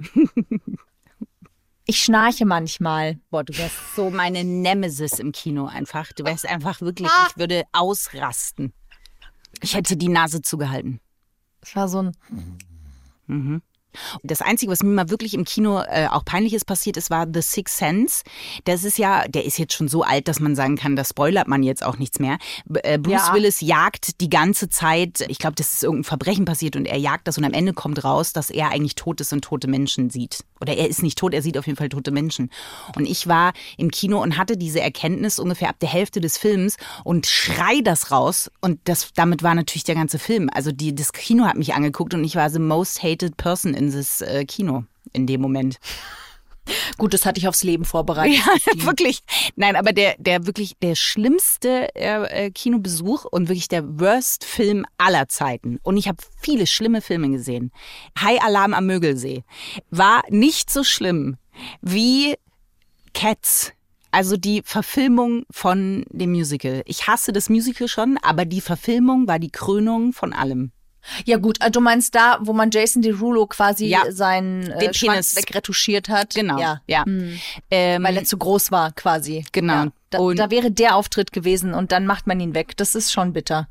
Ich 1.86 2.02
schnarche 2.04 2.46
manchmal. 2.46 3.20
Boah, 3.30 3.44
du 3.44 3.58
wärst 3.58 3.76
so 3.96 4.10
meine 4.10 4.44
Nemesis 4.44 5.20
im 5.20 5.32
Kino 5.32 5.66
einfach. 5.66 6.14
Du 6.14 6.24
wärst 6.24 6.48
einfach 6.48 6.80
wirklich, 6.82 7.10
Ah. 7.10 7.28
ich 7.30 7.38
würde 7.38 7.64
ausrasten. 7.74 8.74
Ich 9.62 9.76
hätte 9.76 9.98
die 9.98 10.08
Nase 10.08 10.42
zugehalten. 10.42 11.00
Es 11.62 11.76
war 11.76 11.88
so 11.90 12.04
ein. 13.28 13.62
Das 14.24 14.42
Einzige, 14.42 14.72
was 14.72 14.84
mir 14.84 14.90
mal 14.90 15.10
wirklich 15.10 15.34
im 15.34 15.46
Kino 15.46 15.82
äh, 15.82 16.08
auch 16.08 16.26
peinliches 16.26 16.66
passiert 16.66 16.98
ist, 16.98 17.10
war 17.10 17.28
The 17.32 17.42
Sixth 17.42 17.78
Sense. 17.78 18.24
Das 18.66 18.84
ist 18.84 18.98
ja, 18.98 19.28
der 19.28 19.46
ist 19.46 19.58
jetzt 19.58 19.74
schon 19.74 19.88
so 19.88 20.04
alt, 20.04 20.28
dass 20.28 20.40
man 20.40 20.56
sagen 20.56 20.76
kann, 20.76 20.96
da 20.96 21.04
spoilert 21.04 21.48
man 21.48 21.64
jetzt 21.64 21.84
auch 21.84 21.98
nichts 21.98 22.20
mehr. 22.20 22.38
B 22.66 22.80
äh, 22.84 22.98
Bruce 22.98 23.28
Ja. 23.28 23.34
Willis 23.34 23.62
jagt 23.62 24.22
die 24.22 24.30
ganze 24.30 24.70
Zeit, 24.70 25.26
ich 25.28 25.40
glaube, 25.40 25.56
das 25.56 25.74
ist 25.74 25.84
irgendein 25.84 26.04
Verbrechen 26.06 26.46
passiert 26.46 26.76
und 26.76 26.86
er 26.86 26.98
jagt 26.98 27.28
das 27.28 27.38
und 27.38 27.46
am 27.46 27.54
Ende 27.54 27.74
kommt 27.74 28.04
raus, 28.04 28.34
dass 28.34 28.50
er 28.50 28.70
eigentlich 28.70 28.96
tot 28.96 29.22
ist 29.22 29.34
und 29.34 29.44
tote 29.44 29.68
Menschen 29.68 30.10
sieht. 30.10 30.44
Oder 30.64 30.78
er 30.78 30.90
ist 30.90 31.04
nicht 31.04 31.18
tot, 31.18 31.34
er 31.34 31.42
sieht 31.42 31.58
auf 31.58 31.68
jeden 31.68 31.78
Fall 31.78 31.90
tote 31.90 32.12
Menschen. 32.12 32.50
Und 32.96 33.06
ich 33.06 33.28
war 33.28 33.52
im 33.78 33.92
Kino 33.92 34.24
und 34.24 34.38
hatte 34.38 34.56
diese 34.56 34.80
Erkenntnis 34.80 35.38
ungefähr 35.38 35.68
ab 35.68 35.76
der 35.82 35.90
Hälfte 35.90 36.22
des 36.22 36.38
Films 36.38 36.78
und 37.04 37.28
schrei 37.28 37.82
das 37.84 38.12
raus. 38.12 38.50
Und 38.62 38.80
das, 38.86 39.12
damit 39.14 39.44
war 39.44 39.56
natürlich 39.56 39.84
der 39.84 39.96
ganze 39.96 40.20
Film. 40.20 40.50
Also 40.54 40.72
die, 40.72 40.96
das 40.96 41.12
Kino 41.12 41.44
hat 41.44 41.58
mich 41.58 41.74
angeguckt 41.74 42.14
und 42.14 42.24
ich 42.24 42.38
war 42.38 42.50
the 42.50 42.60
most 42.60 43.04
hated 43.04 43.36
person 43.36 43.74
in 43.74 43.92
this 43.92 44.22
äh, 44.22 44.46
Kino 44.46 44.86
in 45.12 45.28
dem 45.28 45.42
Moment. 45.42 45.80
Gut, 46.98 47.14
das 47.14 47.26
hatte 47.26 47.40
ich 47.40 47.48
aufs 47.48 47.64
Leben 47.64 47.86
vorbereitet. 47.86 48.38
Ja, 48.38 48.86
wirklich. 48.86 49.20
Nein, 49.56 49.76
aber 49.76 49.92
der, 49.92 50.16
der 50.18 50.46
wirklich 50.46 50.76
der 50.82 50.96
schlimmste 50.96 51.94
äh, 51.96 52.46
äh, 52.46 52.52
Kinobesuch 52.52 53.26
und 53.26 53.50
wirklich 53.50 53.68
der 53.68 54.00
worst 54.00 54.46
Film 54.46 54.86
aller 54.98 55.28
Zeiten. 55.28 55.80
Und 55.84 55.98
ich 55.98 56.08
habe 56.08 56.24
viele 56.40 56.68
schlimme 56.68 57.02
Filme 57.02 57.30
gesehen. 57.30 57.72
High 58.20 58.42
Alarm 58.42 58.74
am 58.74 58.86
Mögelsee 58.86 59.44
war 59.90 60.24
nicht 60.30 60.70
so 60.70 60.84
schlimm 60.84 61.38
wie 61.82 62.36
Cats. 63.14 63.74
Also 64.12 64.38
die 64.38 64.62
Verfilmung 64.64 65.44
von 65.50 66.06
dem 66.10 66.32
Musical. 66.34 66.84
Ich 66.86 67.08
hasse 67.08 67.34
das 67.34 67.50
Musical 67.50 67.88
schon, 67.88 68.18
aber 68.22 68.46
die 68.46 68.62
Verfilmung 68.62 69.28
war 69.28 69.40
die 69.40 69.50
Krönung 69.50 70.14
von 70.14 70.34
allem. 70.34 70.72
Ja 71.26 71.38
gut, 71.38 71.62
also 71.62 71.72
du 71.72 71.82
meinst 71.82 72.16
da, 72.16 72.38
wo 72.42 72.54
man 72.54 72.70
Jason 72.72 73.02
Derulo 73.02 73.46
quasi 73.48 73.88
Ja. 73.88 74.04
seinen 74.10 74.72
äh, 74.72 74.80
Den 74.80 74.94
Schwanz 74.94 75.36
wegretuschiert 75.36 76.10
hat. 76.10 76.34
Genau. 76.36 76.58
Ja. 76.60 76.82
ja. 76.88 77.04
Ähm, 77.70 78.04
Weil 78.04 78.18
er 78.18 78.24
zu 78.24 78.38
groß 78.38 78.72
war, 78.72 78.92
quasi. 78.94 79.46
Genau. 79.52 79.74
Ja. 79.74 79.88
Da, 80.10 80.20
Und- 80.20 80.40
da 80.40 80.50
wäre 80.52 80.72
der 80.72 80.96
Auftritt 80.96 81.32
gewesen 81.32 81.74
und 81.74 81.92
dann 81.92 82.06
macht 82.06 82.28
man 82.28 82.40
ihn 82.40 82.56
weg. 82.56 82.78
Das 82.78 82.96
ist 82.96 83.12
schon 83.12 83.34
bitter. 83.34 83.68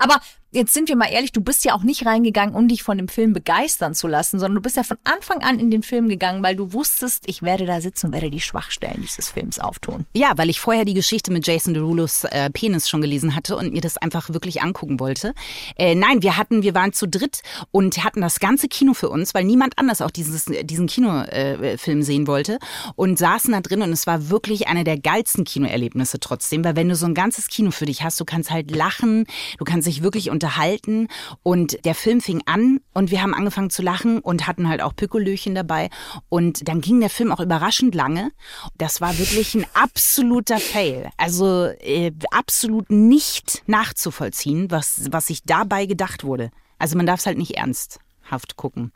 Aber 0.00 0.20
jetzt 0.50 0.72
sind 0.72 0.88
wir 0.88 0.96
mal 0.96 1.10
ehrlich, 1.10 1.32
du 1.32 1.40
bist 1.40 1.64
ja 1.64 1.74
auch 1.74 1.82
nicht 1.82 2.06
reingegangen, 2.06 2.54
um 2.54 2.68
dich 2.68 2.82
von 2.82 2.96
dem 2.96 3.08
Film 3.08 3.32
begeistern 3.32 3.94
zu 3.94 4.08
lassen, 4.08 4.38
sondern 4.38 4.56
du 4.56 4.62
bist 4.62 4.76
ja 4.76 4.82
von 4.82 4.96
Anfang 5.04 5.42
an 5.42 5.58
in 5.58 5.70
den 5.70 5.82
Film 5.82 6.08
gegangen, 6.08 6.42
weil 6.42 6.56
du 6.56 6.72
wusstest, 6.72 7.24
ich 7.26 7.42
werde 7.42 7.66
da 7.66 7.80
sitzen 7.80 8.06
und 8.06 8.12
werde 8.12 8.30
die 8.30 8.40
Schwachstellen 8.40 9.02
dieses 9.02 9.28
Films 9.28 9.58
auftun. 9.58 10.06
Ja, 10.14 10.32
weil 10.36 10.48
ich 10.48 10.60
vorher 10.60 10.84
die 10.84 10.94
Geschichte 10.94 11.30
mit 11.30 11.46
Jason 11.46 11.74
Derulos 11.74 12.24
äh, 12.24 12.50
Penis 12.50 12.88
schon 12.88 13.02
gelesen 13.02 13.34
hatte 13.34 13.56
und 13.56 13.72
mir 13.72 13.80
das 13.80 13.98
einfach 13.98 14.30
wirklich 14.30 14.62
angucken 14.62 15.00
wollte. 15.00 15.34
Äh, 15.76 15.94
nein, 15.94 16.22
wir 16.22 16.36
hatten, 16.36 16.62
wir 16.62 16.74
waren 16.74 16.92
zu 16.92 17.06
dritt 17.06 17.42
und 17.70 18.02
hatten 18.02 18.20
das 18.20 18.40
ganze 18.40 18.68
Kino 18.68 18.94
für 18.94 19.10
uns, 19.10 19.34
weil 19.34 19.44
niemand 19.44 19.78
anders 19.78 20.00
auch 20.00 20.10
dieses, 20.10 20.46
diesen 20.46 20.86
Kinofilm 20.86 22.00
äh, 22.00 22.02
sehen 22.02 22.26
wollte 22.26 22.58
und 22.96 23.18
saßen 23.18 23.52
da 23.52 23.60
drin 23.60 23.82
und 23.82 23.92
es 23.92 24.06
war 24.06 24.30
wirklich 24.30 24.68
einer 24.68 24.84
der 24.84 24.98
geilsten 24.98 25.44
Kinoerlebnisse 25.44 26.20
trotzdem, 26.20 26.64
weil 26.64 26.76
wenn 26.76 26.88
du 26.88 26.96
so 26.96 27.06
ein 27.06 27.14
ganzes 27.14 27.48
Kino 27.48 27.70
für 27.70 27.86
dich 27.86 28.02
hast, 28.02 28.18
du 28.18 28.24
kannst 28.24 28.50
halt 28.50 28.70
lachen, 28.74 29.26
du 29.58 29.64
kannst 29.64 29.86
dich 29.86 30.02
wirklich 30.02 30.30
unterhalten 30.38 31.08
und 31.42 31.84
der 31.84 31.96
Film 31.96 32.20
fing 32.20 32.42
an 32.46 32.78
und 32.94 33.10
wir 33.10 33.22
haben 33.22 33.34
angefangen 33.34 33.70
zu 33.70 33.82
lachen 33.82 34.20
und 34.20 34.46
hatten 34.46 34.68
halt 34.68 34.80
auch 34.82 34.94
Piccolöchen 34.94 35.56
dabei 35.56 35.90
und 36.28 36.68
dann 36.68 36.80
ging 36.80 37.00
der 37.00 37.10
Film 37.10 37.32
auch 37.32 37.40
überraschend 37.40 37.96
lange. 37.96 38.30
Das 38.76 39.00
war 39.00 39.18
wirklich 39.18 39.56
ein 39.56 39.66
absoluter 39.74 40.58
Fail. 40.58 41.10
Also 41.16 41.66
äh, 41.80 42.12
absolut 42.30 42.88
nicht 42.88 43.64
nachzuvollziehen, 43.66 44.70
was, 44.70 45.08
was 45.10 45.26
sich 45.26 45.42
dabei 45.42 45.86
gedacht 45.86 46.22
wurde. 46.22 46.52
Also 46.78 46.96
man 46.96 47.06
darf 47.06 47.18
es 47.18 47.26
halt 47.26 47.38
nicht 47.38 47.56
ernsthaft 47.56 48.54
gucken. 48.56 48.92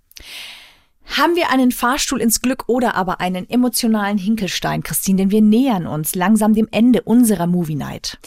Haben 1.05 1.37
wir 1.37 1.51
einen 1.51 1.73
Fahrstuhl 1.73 2.21
ins 2.21 2.41
Glück 2.41 2.65
oder 2.69 2.95
aber 2.95 3.21
einen 3.21 3.49
emotionalen 3.51 4.19
Hinkelstein, 4.19 4.83
Christine? 4.83 5.19
Denn 5.19 5.31
wir 5.31 5.43
nähern 5.43 5.87
uns 5.87 6.15
langsam 6.15 6.55
dem 6.55 6.69
Ende 6.71 7.03
unserer 7.03 7.47
Movie 7.47 7.75
Night. 7.75 8.19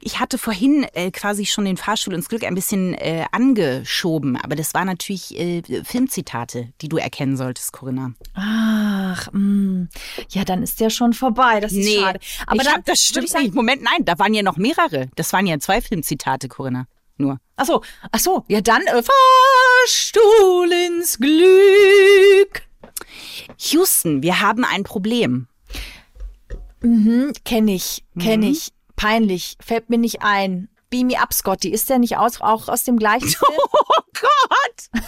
Ich 0.00 0.18
hatte 0.18 0.38
vorhin 0.38 0.86
äh, 0.94 1.10
quasi 1.10 1.44
schon 1.46 1.64
den 1.64 1.76
Fahrstuhl 1.76 2.14
ins 2.14 2.28
Glück 2.28 2.44
ein 2.44 2.54
bisschen 2.54 2.94
äh, 2.94 3.26
angeschoben, 3.32 4.36
aber 4.36 4.56
das 4.56 4.72
waren 4.72 4.86
natürlich 4.86 5.38
äh, 5.38 5.62
Filmzitate, 5.84 6.72
die 6.80 6.88
du 6.88 6.96
erkennen 6.96 7.36
solltest, 7.36 7.72
Corinna. 7.72 8.12
Ach, 8.34 9.28
mh. 9.32 9.88
ja, 10.30 10.44
dann 10.44 10.62
ist 10.62 10.80
der 10.80 10.90
schon 10.90 11.12
vorbei. 11.12 11.60
Das 11.60 11.72
ist 11.72 11.92
schade. 11.92 12.18
Aber 12.46 12.56
ich 12.56 12.62
dann 12.62 12.76
hab, 12.76 12.84
das 12.86 13.00
stimmt 13.00 13.28
sagen, 13.28 13.44
nicht. 13.44 13.54
Moment, 13.54 13.82
nein, 13.82 14.04
da 14.04 14.18
waren 14.18 14.32
ja 14.32 14.42
noch 14.42 14.56
mehrere. 14.56 15.08
Das 15.16 15.32
waren 15.32 15.46
ja 15.46 15.58
zwei 15.58 15.80
Filmzitate, 15.80 16.48
Corinna. 16.48 16.86
Nur. 17.16 17.38
Ach 17.56 17.66
so, 17.66 17.82
ach 18.10 18.18
so, 18.20 18.44
ja 18.48 18.60
dann 18.60 18.82
äh, 18.82 19.02
Fahrstuhl 19.02 20.70
ins 20.72 21.18
Glück. 21.18 22.62
Houston, 23.58 24.22
wir 24.22 24.40
haben 24.40 24.64
ein 24.64 24.82
Problem. 24.84 25.46
Mhm, 26.80 27.32
kenn 27.44 27.68
ich, 27.68 28.04
kenn 28.18 28.40
Mhm. 28.40 28.46
ich. 28.46 28.68
Peinlich, 28.96 29.56
fällt 29.64 29.90
mir 29.90 29.98
nicht 29.98 30.22
ein. 30.22 30.68
Beam 30.90 31.06
me 31.08 31.18
up, 31.20 31.32
Scotty. 31.32 31.70
Ist 31.70 31.88
der 31.90 31.98
nicht 31.98 32.16
aus, 32.18 32.40
auch 32.40 32.68
aus 32.68 32.84
dem 32.84 32.98
gleichen 32.98 33.28
Film? 33.28 33.52
Oh 33.74 34.02
Gott! 34.20 35.02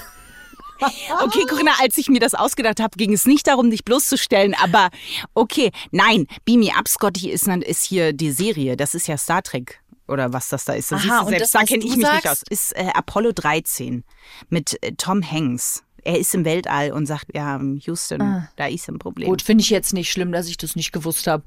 Okay, 1.23 1.45
Corinna, 1.49 1.71
als 1.81 1.97
ich 1.99 2.09
mir 2.09 2.19
das 2.21 2.35
ausgedacht 2.35 2.81
habe, 2.81 2.97
ging 2.97 3.13
es 3.13 3.27
nicht 3.27 3.47
darum, 3.47 3.71
dich 3.71 3.85
bloßzustellen, 3.85 4.55
aber 4.55 4.91
okay, 5.33 5.71
nein, 5.93 6.27
Beam 6.45 6.61
Me 6.61 6.75
Up, 6.77 6.89
Scotty, 6.89 7.31
ist, 7.31 7.47
ist 7.47 7.85
hier 7.85 8.13
die 8.13 8.33
Serie, 8.33 8.77
das 8.77 8.95
ist 8.95 9.07
ja 9.07 9.17
Star 9.17 9.43
Trek 9.43 9.81
oder 10.09 10.33
was 10.33 10.49
das 10.49 10.65
da 10.65 10.75
ist. 10.75 10.93
Das 10.93 11.03
Aha, 11.03 11.09
siehst 11.09 11.23
du 11.23 11.29
selbst, 11.29 11.55
das, 11.55 11.61
da 11.61 11.67
kenne 11.67 11.85
ich 11.85 11.91
mich 11.91 11.97
nicht 11.99 12.07
sagst? 12.07 12.27
aus. 12.27 12.43
Ist 12.51 12.77
äh, 12.77 12.91
Apollo 12.95 13.33
13 13.33 14.05
mit 14.49 14.83
äh, 14.83 14.93
Tom 14.93 15.23
Hanks. 15.29 15.85
Er 16.07 16.19
ist 16.19 16.35
im 16.35 16.45
Weltall 16.45 16.93
und 16.93 17.07
sagt, 17.07 17.29
ja, 17.35 17.59
Houston, 17.59 18.47
da 18.57 18.67
ist 18.67 18.89
ein 18.91 18.99
Problem. 18.99 19.27
Gut, 19.27 19.41
finde 19.41 19.63
ich 19.63 19.71
jetzt 19.71 19.95
nicht 19.95 20.13
schlimm, 20.13 20.33
dass 20.33 20.49
ich 20.49 20.59
das 20.59 20.77
nicht 20.77 20.93
gewusst 20.93 21.27
habe. 21.27 21.45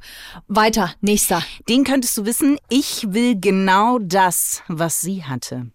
Weiter, 0.48 0.96
nächster. 1.00 1.44
Den 1.70 1.84
könntest 1.84 2.18
du 2.18 2.26
wissen, 2.26 2.58
ich 2.68 3.06
will 3.14 3.40
genau 3.40 4.00
das, 4.00 4.64
was 4.68 5.00
sie 5.00 5.24
hatte. 5.24 5.70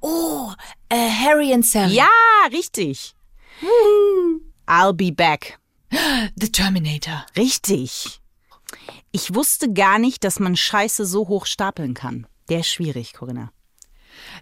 Oh, 0.00 0.50
äh, 0.88 0.96
Harry 1.10 1.52
and 1.54 1.64
Sally. 1.64 1.94
Ja, 1.94 2.08
richtig. 2.50 3.14
I'll 4.66 4.92
be 4.92 5.12
back. 5.12 5.60
The 6.36 6.50
Terminator. 6.50 7.24
Richtig. 7.36 8.20
Ich 9.12 9.34
wusste 9.34 9.72
gar 9.72 9.98
nicht, 9.98 10.24
dass 10.24 10.38
man 10.40 10.56
Scheiße 10.56 11.04
so 11.04 11.28
hoch 11.28 11.46
stapeln 11.46 11.94
kann. 11.94 12.26
Der 12.48 12.60
ist 12.60 12.68
schwierig, 12.68 13.12
Corinna. 13.12 13.50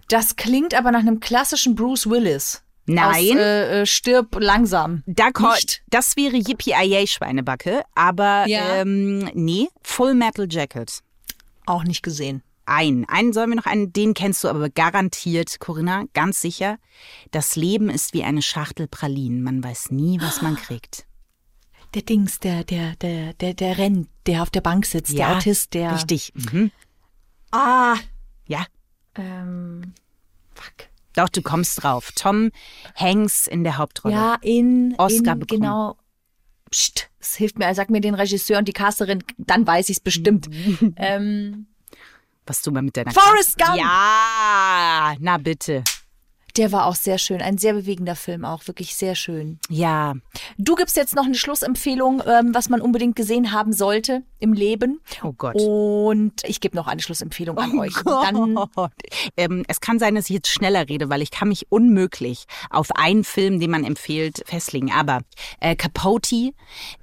Das 0.09 0.37
klingt 0.37 0.75
aber 0.75 0.91
nach 0.91 1.01
einem 1.01 1.21
klassischen 1.21 1.75
Bruce 1.75 2.09
Willis. 2.09 2.63
Nein. 2.87 3.07
Aus, 3.33 3.37
äh, 3.37 3.81
äh, 3.83 3.87
stirb 3.87 4.37
langsam. 4.41 5.03
Da 5.07 5.31
ko- 5.31 5.51
Nicht? 5.53 5.83
das 5.89 6.17
wäre 6.17 6.37
Yippie 6.37 6.73
Schweinebacke, 7.07 7.83
aber 7.95 8.47
Ja. 8.47 8.77
ähm, 8.77 9.31
nee, 9.35 9.69
Full 9.83 10.15
Metal 10.15 10.47
Jacket. 10.51 11.01
Auch 11.67 11.85
nicht 11.85 12.03
gesehen. 12.03 12.43
Ein, 12.65 13.07
einen 13.09 13.33
sollen 13.33 13.51
wir 13.51 13.57
noch 13.57 13.67
einen, 13.67 13.93
den 13.93 14.13
kennst 14.15 14.45
du 14.45 14.49
aber 14.49 14.69
garantiert, 14.71 15.59
Corinna, 15.61 16.05
ganz 16.15 16.41
sicher. 16.41 16.79
Das 17.31 17.57
Leben 17.57 17.89
ist 17.91 18.13
wie 18.15 18.25
eine 18.25 18.43
Schachtel 18.43 18.89
Pralinen. 18.89 19.43
Man 19.43 19.63
weiß 19.65 19.91
nie, 19.91 20.19
was 20.21 20.41
man 20.43 20.57
kriegt. 20.63 21.07
Der 21.95 22.03
Dings, 22.03 22.39
der, 22.39 22.65
der, 22.65 22.97
der, 22.97 23.33
der, 23.35 23.55
der 23.55 23.79
rennt, 23.79 24.09
der 24.27 24.43
auf 24.43 24.51
der 24.51 24.61
Bank 24.61 24.85
sitzt, 24.85 25.17
der 25.17 25.37
Autist, 25.37 25.73
der. 25.75 25.95
Richtig. 25.95 26.33
Mhm. 26.35 26.71
Ah. 27.51 27.97
Ja, 28.47 28.67
Ähm, 29.15 29.95
fuck. 30.55 30.89
doch, 31.15 31.29
du 31.31 31.41
kommst 31.43 31.83
drauf. 31.83 32.13
Tom 32.15 32.51
Hanks 32.95 33.47
in 33.47 33.65
der 33.65 33.79
Hauptrolle. 33.79 34.15
Ja, 34.15 34.37
in. 34.43 34.95
Oscar 34.99 35.33
in, 35.33 35.39
bekommen. 35.41 35.61
Genau. 35.63 35.97
Psst, 36.71 37.09
es 37.21 37.37
hilft 37.37 37.59
mir. 37.59 37.75
Sag 37.75 37.89
mir 37.89 38.03
den 38.03 38.15
Regisseur 38.15 38.59
und 38.59 38.69
die 38.69 38.73
Casterin, 38.75 39.25
dann 39.39 39.67
weiß 39.67 39.89
ich's 39.89 40.01
bestimmt. 40.01 40.49
ähm, 40.97 41.67
Was 42.47 42.61
du 42.61 42.71
mal 42.71 42.83
mit 42.83 42.97
deiner 42.99 43.13
Forrest 43.13 43.57
Gump. 43.59 43.77
Ja, 43.79 45.15
na 45.19 45.39
bitte. 45.39 45.83
Der 46.59 46.73
war 46.73 46.87
auch 46.87 46.97
sehr 46.97 47.19
schön. 47.19 47.41
Ein 47.41 47.57
sehr 47.57 47.73
bewegender 47.73 48.17
Film 48.17 48.45
auch. 48.45 48.67
Wirklich 48.67 48.97
sehr 48.97 49.15
schön. 49.15 49.59
Ja, 49.69 50.15
Du 50.61 50.75
gibst 50.75 50.97
jetzt 50.97 51.15
noch 51.15 51.25
eine 51.25 51.37
Schlussempfehlung, 51.37 52.21
ähm, 52.27 52.53
was 52.53 52.69
man 52.69 52.81
unbedingt 52.81 53.15
gesehen 53.15 53.53
haben 53.53 53.73
sollte 53.73 54.25
im 54.41 54.53
Leben. 54.53 55.01
oh 55.23 55.33
Gott. 55.33 55.55
Und 55.55 56.43
ich 56.45 56.61
gebe 56.61 56.77
noch 56.77 56.89
eine 56.89 57.01
Schlussempfehlung 57.01 57.57
an 57.59 57.79
euch. 57.79 57.95
Gott. 58.05 58.91
Ähm, 59.37 59.65
es 59.69 59.81
kann 59.81 60.01
sein, 60.01 60.17
dass 60.17 60.25
ich 60.25 60.35
jetzt 60.35 60.49
schneller 60.49 60.89
rede, 60.89 61.09
weil 61.11 61.23
ich 61.23 61.31
kann 61.31 61.49
mich 61.49 61.71
unmöglich 61.71 62.47
auf 62.71 62.91
einen 62.97 63.23
Film, 63.23 63.61
den 63.61 63.71
man 63.71 63.85
empfiehlt, 63.85 64.43
festlegen. 64.47 64.91
Aber 64.91 65.21
äh, 65.61 65.77
Capote, 65.77 66.53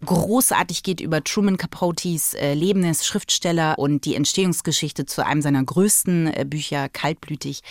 großartig 0.05 0.83
geht 0.83 0.99
über 0.99 1.23
Truman 1.23 1.57
Capotes 1.57 2.33
äh, 2.33 2.53
Leben 2.53 2.81
des 2.81 3.05
Schriftsteller 3.05 3.79
und 3.79 4.03
die 4.05 4.15
Entstehungsgeschichte 4.15 5.05
zu 5.05 5.25
einem 5.25 5.41
seiner 5.41 5.63
größten 5.63 6.27
äh, 6.27 6.45
Bücher, 6.45 6.89
Kaltblütig. 6.89 7.61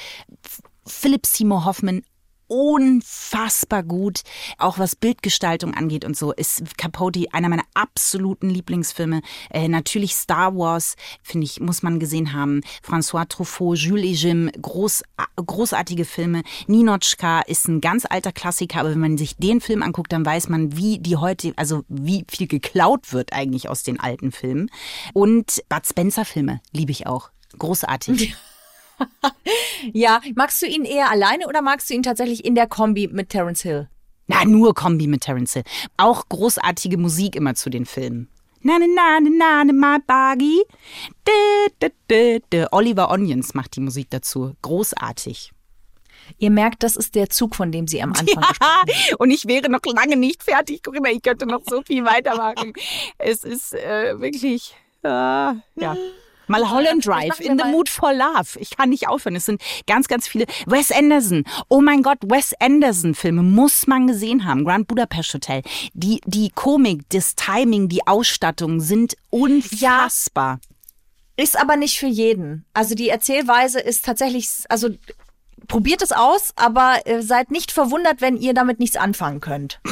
Philipp 0.86 1.26
Seymour 1.26 1.64
Hoffman, 1.64 2.02
unfassbar 2.46 3.82
gut, 3.82 4.22
auch 4.58 4.78
was 4.78 4.96
Bildgestaltung 4.96 5.74
angeht 5.74 6.04
und 6.04 6.16
so, 6.16 6.32
ist 6.32 6.76
Capote 6.76 7.26
einer 7.32 7.48
meiner 7.48 7.64
absoluten 7.74 8.50
Lieblingsfilme. 8.50 9.22
Äh, 9.50 9.68
natürlich 9.68 10.14
Star 10.14 10.56
Wars, 10.56 10.96
finde 11.22 11.46
ich, 11.46 11.60
muss 11.60 11.82
man 11.82 11.98
gesehen 11.98 12.32
haben. 12.32 12.60
François 12.86 13.26
Truffaut, 13.28 13.78
Jules 13.78 14.04
et 14.04 14.22
Jim, 14.22 14.50
groß, 14.60 15.02
großartige 15.36 16.04
Filme. 16.04 16.42
Ninotchka 16.66 17.40
ist 17.40 17.68
ein 17.68 17.80
ganz 17.80 18.04
alter 18.08 18.32
Klassiker, 18.32 18.80
aber 18.80 18.90
wenn 18.90 19.00
man 19.00 19.18
sich 19.18 19.36
den 19.36 19.60
Film 19.60 19.82
anguckt, 19.82 20.12
dann 20.12 20.26
weiß 20.26 20.48
man, 20.48 20.76
wie 20.76 20.98
die 20.98 21.16
heute, 21.16 21.52
also 21.56 21.84
wie 21.88 22.24
viel 22.30 22.46
geklaut 22.46 23.12
wird 23.12 23.32
eigentlich 23.32 23.68
aus 23.68 23.82
den 23.82 23.98
alten 23.98 24.32
Filmen. 24.32 24.70
Und 25.12 25.62
Bud 25.68 25.86
Spencer 25.86 26.24
Filme 26.24 26.60
liebe 26.72 26.92
ich 26.92 27.06
auch. 27.06 27.30
Großartig. 27.58 28.34
ja, 29.92 30.20
magst 30.34 30.62
du 30.62 30.66
ihn 30.66 30.84
eher 30.84 31.10
alleine 31.10 31.46
oder 31.48 31.62
magst 31.62 31.90
du 31.90 31.94
ihn 31.94 32.02
tatsächlich 32.02 32.44
in 32.44 32.54
der 32.54 32.66
Kombi 32.66 33.08
mit 33.08 33.30
Terence 33.30 33.62
Hill? 33.62 33.88
Na, 34.26 34.44
nur 34.44 34.74
Kombi 34.74 35.06
mit 35.06 35.22
Terence 35.22 35.54
Hill. 35.54 35.64
Auch 35.96 36.28
großartige 36.28 36.96
Musik 36.96 37.36
immer 37.36 37.54
zu 37.54 37.70
den 37.70 37.86
Filmen. 37.86 38.28
Na, 38.62 38.78
na, 38.78 38.86
na, 38.86 39.20
na, 39.20 39.64
na, 39.64 39.72
my 39.72 39.98
buggy. 40.06 40.62
Dä, 41.26 41.90
dä, 42.08 42.40
dä. 42.50 42.66
Oliver 42.70 43.10
Onions 43.10 43.52
macht 43.52 43.76
die 43.76 43.80
Musik 43.80 44.08
dazu. 44.10 44.54
Großartig. 44.62 45.50
Ihr 46.38 46.50
merkt, 46.50 46.82
das 46.82 46.96
ist 46.96 47.14
der 47.14 47.28
Zug, 47.28 47.54
von 47.54 47.70
dem 47.70 47.86
sie 47.86 48.02
am 48.02 48.12
Anfang 48.12 48.26
gesprochen 48.48 48.56
haben. 48.62 48.90
Und 49.18 49.30
ich 49.30 49.46
wäre 49.46 49.70
noch 49.70 49.80
lange 49.84 50.16
nicht 50.16 50.42
fertig. 50.42 50.82
Corinna, 50.82 51.10
ich 51.10 51.22
könnte 51.22 51.44
noch 51.46 51.60
so 51.68 51.82
viel 51.82 52.04
weitermachen. 52.06 52.72
Es 53.18 53.44
ist 53.44 53.74
äh, 53.74 54.18
wirklich, 54.18 54.74
äh, 55.02 55.08
ja. 55.08 55.96
Mulholland 56.48 57.06
Drive, 57.06 57.40
In 57.40 57.58
the 57.58 57.64
Mood 57.64 57.88
for 57.88 58.12
Love. 58.12 58.58
Ich 58.58 58.76
kann 58.76 58.90
nicht 58.90 59.08
aufhören. 59.08 59.36
Es 59.36 59.46
sind 59.46 59.62
ganz, 59.86 60.08
ganz 60.08 60.28
viele. 60.28 60.46
Wes 60.66 60.90
Anderson. 60.90 61.44
Oh 61.68 61.80
mein 61.80 62.02
Gott, 62.02 62.18
Wes 62.22 62.52
Anderson-Filme 62.60 63.42
muss 63.42 63.86
man 63.86 64.06
gesehen 64.06 64.44
haben. 64.44 64.64
Grand 64.64 64.86
Budapest 64.88 65.34
Hotel. 65.34 65.62
Die, 65.92 66.20
die 66.26 66.50
Komik, 66.50 67.02
das 67.10 67.34
Timing, 67.34 67.88
die 67.88 68.06
Ausstattung 68.06 68.80
sind 68.80 69.16
unfassbar. 69.30 70.60
Ist 71.36 71.58
aber 71.58 71.76
nicht 71.76 71.98
für 71.98 72.06
jeden. 72.06 72.64
Also 72.74 72.94
die 72.94 73.08
Erzählweise 73.08 73.80
ist 73.80 74.04
tatsächlich, 74.04 74.48
also 74.68 74.90
probiert 75.66 76.02
es 76.02 76.12
aus, 76.12 76.52
aber 76.56 77.00
äh, 77.06 77.22
seid 77.22 77.50
nicht 77.50 77.72
verwundert, 77.72 78.20
wenn 78.20 78.36
ihr 78.36 78.54
damit 78.54 78.78
nichts 78.78 78.96
anfangen 78.96 79.40
könnt. 79.40 79.80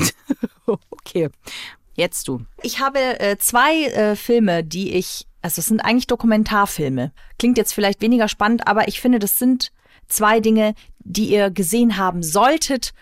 Okay. 1.04 1.28
Jetzt 1.94 2.28
du. 2.28 2.46
Ich 2.62 2.80
habe 2.80 3.20
äh, 3.20 3.36
zwei 3.36 3.84
äh, 3.84 4.16
Filme, 4.16 4.64
die 4.64 4.94
ich, 4.94 5.26
also 5.42 5.58
es 5.58 5.66
sind 5.66 5.80
eigentlich 5.80 6.06
Dokumentarfilme. 6.06 7.12
Klingt 7.38 7.58
jetzt 7.58 7.74
vielleicht 7.74 8.00
weniger 8.00 8.28
spannend, 8.28 8.66
aber 8.66 8.88
ich 8.88 9.00
finde, 9.00 9.18
das 9.18 9.38
sind 9.38 9.72
zwei 10.08 10.40
Dinge, 10.40 10.74
die 11.00 11.26
ihr 11.26 11.50
gesehen 11.50 11.96
haben 11.96 12.22
solltet, 12.22 12.92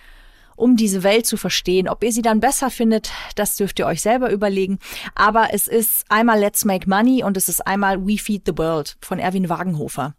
um 0.61 0.77
diese 0.77 1.03
Welt 1.03 1.27
zu 1.27 1.37
verstehen. 1.37 1.89
Ob 1.89 2.05
ihr 2.05 2.13
sie 2.13 2.23
dann 2.23 2.41
besser 2.41 2.71
findet, 2.71 3.11
das 3.35 3.57
dürft 3.57 3.79
ihr 3.79 3.87
euch 3.87 4.03
selber 4.03 4.31
überlegen. 4.31 4.79
Aber 5.15 5.49
es 5.53 5.67
ist 5.67 6.05
einmal 6.09 6.39
Let's 6.39 6.65
Make 6.65 6.89
Money 6.89 7.25
und 7.25 7.37
es 7.37 7.49
ist 7.49 7.67
einmal 7.67 8.07
We 8.07 8.19
Feed 8.19 8.43
the 8.47 8.57
World 8.57 8.97
von 9.01 9.19
Erwin 9.19 9.49
Wagenhofer. 9.49 10.15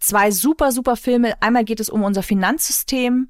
Zwei 0.00 0.30
super, 0.30 0.70
super 0.70 0.96
Filme. 0.96 1.40
Einmal 1.40 1.64
geht 1.64 1.80
es 1.80 1.88
um 1.88 2.02
unser 2.02 2.22
Finanzsystem, 2.22 3.28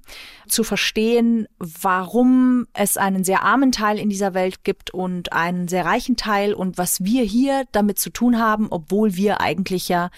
zu 0.49 0.65
verstehen, 0.65 1.47
warum 1.59 2.67
es 2.73 2.97
einen 2.97 3.23
sehr 3.23 3.43
armen 3.43 3.71
Teil 3.71 3.99
in 3.99 4.09
dieser 4.09 4.35
Welt 4.35 4.65
gibt 4.65 4.91
und 4.93 5.33
einen 5.33 5.69
sehr 5.69 5.85
reichen 5.85 6.17
Teil 6.17 6.55
und 6.55 6.79
was 6.79 7.05
wir 7.05 7.23
hier 7.23 7.65
damit 7.73 7.99
zu 7.99 8.11
tun 8.11 8.39
haben, 8.39 8.69
obwohl 8.71 9.15
wir 9.15 9.41
eigentlich 9.41 9.89
ja 9.89 10.11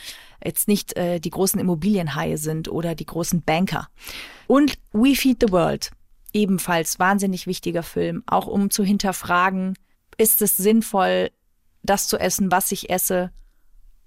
jetzt 0.43 0.69
nicht 0.69 0.97
äh, 0.97 1.21
die 1.21 1.31
großen 1.31 1.61
Immobilienhaie 1.61 2.37
sind 2.37 2.69
oder 2.69 2.95
die 2.95 3.07
großen 3.07 3.43
Banker. 3.43 3.89
Und 4.47 4.79
We 4.93 5.15
Feed 5.15 5.39
the 5.41 5.53
World, 5.53 5.91
ebenfalls 6.33 6.99
wahnsinnig 6.99 7.47
wichtiger 7.47 7.83
Film, 7.83 8.23
auch 8.27 8.47
um 8.47 8.71
zu 8.71 8.85
hinterfragen, 8.85 9.77
ist 10.17 10.43
es 10.43 10.57
sinnvoll, 10.57 11.31
das 11.83 12.09
zu 12.09 12.19
essen, 12.19 12.51
was 12.51 12.73
ich 12.73 12.91
esse? 12.91 13.31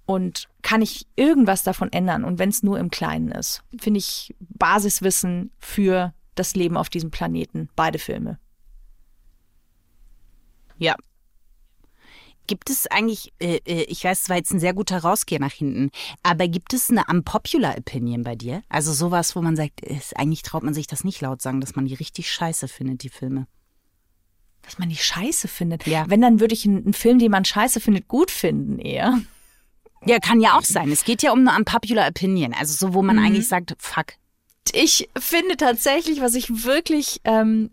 Und 0.05 0.49
kann 0.61 0.81
ich 0.81 1.07
irgendwas 1.15 1.63
davon 1.63 1.91
ändern? 1.91 2.23
Und 2.25 2.37
wenn 2.37 2.49
es 2.49 2.61
nur 2.61 2.77
im 2.77 2.91
Kleinen 2.91 3.31
ist, 3.31 3.63
finde 3.79 3.99
ich 3.99 4.35
Basiswissen 4.39 5.51
für 5.59 6.13
das 6.35 6.55
Leben 6.55 6.77
auf 6.77 6.89
diesem 6.89 7.09
Planeten. 7.09 7.69
Beide 7.75 7.99
Filme. 7.99 8.37
Ja. 10.77 10.95
Gibt 12.47 12.69
es 12.69 12.87
eigentlich, 12.87 13.33
äh, 13.39 13.59
äh, 13.65 13.83
ich 13.83 14.03
weiß, 14.03 14.23
es 14.23 14.29
war 14.29 14.35
jetzt 14.35 14.51
ein 14.51 14.59
sehr 14.59 14.73
guter 14.73 14.99
Rausgeher 14.99 15.39
nach 15.39 15.53
hinten, 15.53 15.91
aber 16.23 16.47
gibt 16.47 16.73
es 16.73 16.89
eine 16.89 17.05
unpopular 17.05 17.77
Opinion 17.77 18.23
bei 18.23 18.35
dir? 18.35 18.61
Also 18.69 18.91
sowas, 18.91 19.35
wo 19.35 19.41
man 19.41 19.55
sagt, 19.55 19.81
ist, 19.81 20.17
eigentlich 20.17 20.41
traut 20.41 20.63
man 20.63 20.73
sich 20.73 20.87
das 20.87 21.03
nicht 21.03 21.21
laut 21.21 21.41
sagen, 21.41 21.61
dass 21.61 21.75
man 21.75 21.85
die 21.85 21.93
richtig 21.93 22.31
scheiße 22.31 22.67
findet, 22.67 23.03
die 23.03 23.09
Filme. 23.09 23.47
Dass 24.61 24.77
man 24.77 24.89
die 24.89 24.97
scheiße 24.97 25.47
findet. 25.47 25.87
Ja. 25.87 26.05
Wenn, 26.07 26.21
dann 26.21 26.39
würde 26.39 26.53
ich 26.53 26.65
einen, 26.65 26.93
Film, 26.93 27.19
den 27.19 27.31
man 27.31 27.45
scheiße 27.45 27.79
findet, 27.79 28.07
gut 28.07 28.31
finden 28.31 28.79
eher. 28.79 29.19
Ja, 30.05 30.19
kann 30.19 30.41
ja 30.41 30.57
auch 30.57 30.63
sein. 30.63 30.91
Es 30.91 31.05
geht 31.05 31.23
ja 31.23 31.31
um 31.31 31.47
eine 31.47 31.57
unpopular 31.57 32.07
Opinion. 32.09 32.53
Also 32.53 32.73
so, 32.73 32.93
wo 32.93 33.01
man 33.01 33.19
eigentlich 33.19 33.47
sagt, 33.47 33.73
fuck. 33.77 34.13
Ich 34.73 35.09
finde 35.17 35.55
tatsächlich, 35.55 36.19
was 36.21 36.35
ich 36.35 36.65
wirklich 36.65 37.21
ähm, 37.23 37.71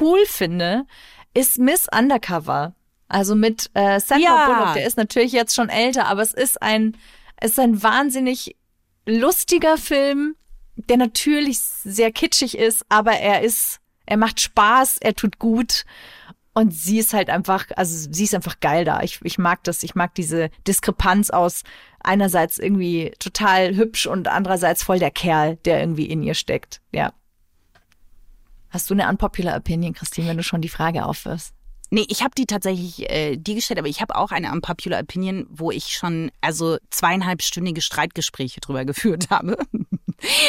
cool 0.00 0.20
finde, 0.26 0.86
ist 1.34 1.58
Miss 1.58 1.86
Undercover. 1.92 2.74
Also 3.12 3.34
mit 3.34 3.70
äh, 3.74 4.00
Sandra 4.00 4.24
Ja. 4.24 4.46
Bullock, 4.46 4.74
der 4.74 4.86
ist 4.86 4.96
natürlich 4.96 5.32
jetzt 5.32 5.54
schon 5.54 5.68
älter, 5.68 6.06
aber 6.06 6.22
es 6.22 6.32
ist 6.32 6.62
ein, 6.62 6.96
es 7.36 7.52
ist 7.52 7.58
ein 7.58 7.82
wahnsinnig 7.82 8.56
lustiger 9.04 9.76
Film, 9.76 10.34
der 10.76 10.96
natürlich 10.96 11.58
sehr 11.58 12.10
kitschig 12.10 12.56
ist, 12.56 12.86
aber 12.88 13.12
er 13.12 13.42
ist, 13.42 13.80
er 14.06 14.16
macht 14.16 14.40
Spaß, 14.40 14.96
er 14.98 15.14
tut 15.14 15.38
gut. 15.38 15.84
Und 16.54 16.72
sie 16.72 16.98
ist 16.98 17.12
halt 17.12 17.28
einfach, 17.28 17.66
also 17.76 18.08
sie 18.10 18.24
ist 18.24 18.34
einfach 18.34 18.60
geil 18.60 18.86
da. 18.86 19.02
Ich, 19.02 19.20
ich 19.22 19.36
mag 19.36 19.62
das, 19.64 19.82
ich 19.82 19.94
mag 19.94 20.14
diese 20.14 20.48
Diskrepanz 20.66 21.28
aus 21.28 21.64
einerseits 22.00 22.58
irgendwie 22.58 23.12
total 23.18 23.76
hübsch 23.76 24.06
und 24.06 24.26
andererseits 24.28 24.82
voll 24.82 24.98
der 24.98 25.10
Kerl, 25.10 25.56
der 25.66 25.80
irgendwie 25.80 26.06
in 26.06 26.22
ihr 26.22 26.34
steckt. 26.34 26.80
Ja. 26.92 27.12
Hast 28.70 28.88
du 28.88 28.94
eine 28.94 29.06
unpopular 29.06 29.54
Opinion, 29.58 29.92
Christine, 29.92 30.28
wenn 30.28 30.38
du 30.38 30.42
schon 30.42 30.62
die 30.62 30.70
Frage 30.70 31.04
aufwirfst? 31.04 31.52
Nee, 31.94 32.06
ich 32.08 32.22
habe 32.22 32.30
die 32.34 32.46
tatsächlich 32.46 33.10
äh, 33.10 33.36
die 33.36 33.54
gestellt, 33.54 33.78
aber 33.78 33.88
ich 33.88 34.00
habe 34.00 34.16
auch 34.16 34.30
eine 34.30 34.50
unpopular 34.50 34.98
Opinion, 34.98 35.46
wo 35.50 35.70
ich 35.70 35.88
schon 35.88 36.30
also 36.40 36.78
zweieinhalbstündige 36.88 37.82
Streitgespräche 37.82 38.60
drüber 38.60 38.84
geführt 38.86 39.28
habe. 39.28 39.58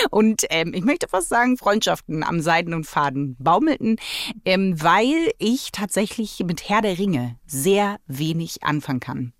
Und 0.10 0.43
ähm, 0.51 0.73
ich 0.73 0.86
möchte 0.86 1.10
fast 1.10 1.27
sagen, 1.27 1.58
Freundschaften 1.58 2.23
am 2.23 2.39
Seiden 2.39 2.73
und 2.73 2.86
Faden 2.86 3.36
baumelten, 3.39 3.97
ähm, 4.45 4.82
weil 4.82 5.34
ich 5.38 5.73
tatsächlich 5.73 6.39
mit 6.45 6.69
Herr 6.69 6.82
der 6.82 6.97
Ringe 6.97 7.38
sehr 7.45 7.97
wenig 8.08 8.63
anfangen 8.63 9.01
kann. 9.01 9.34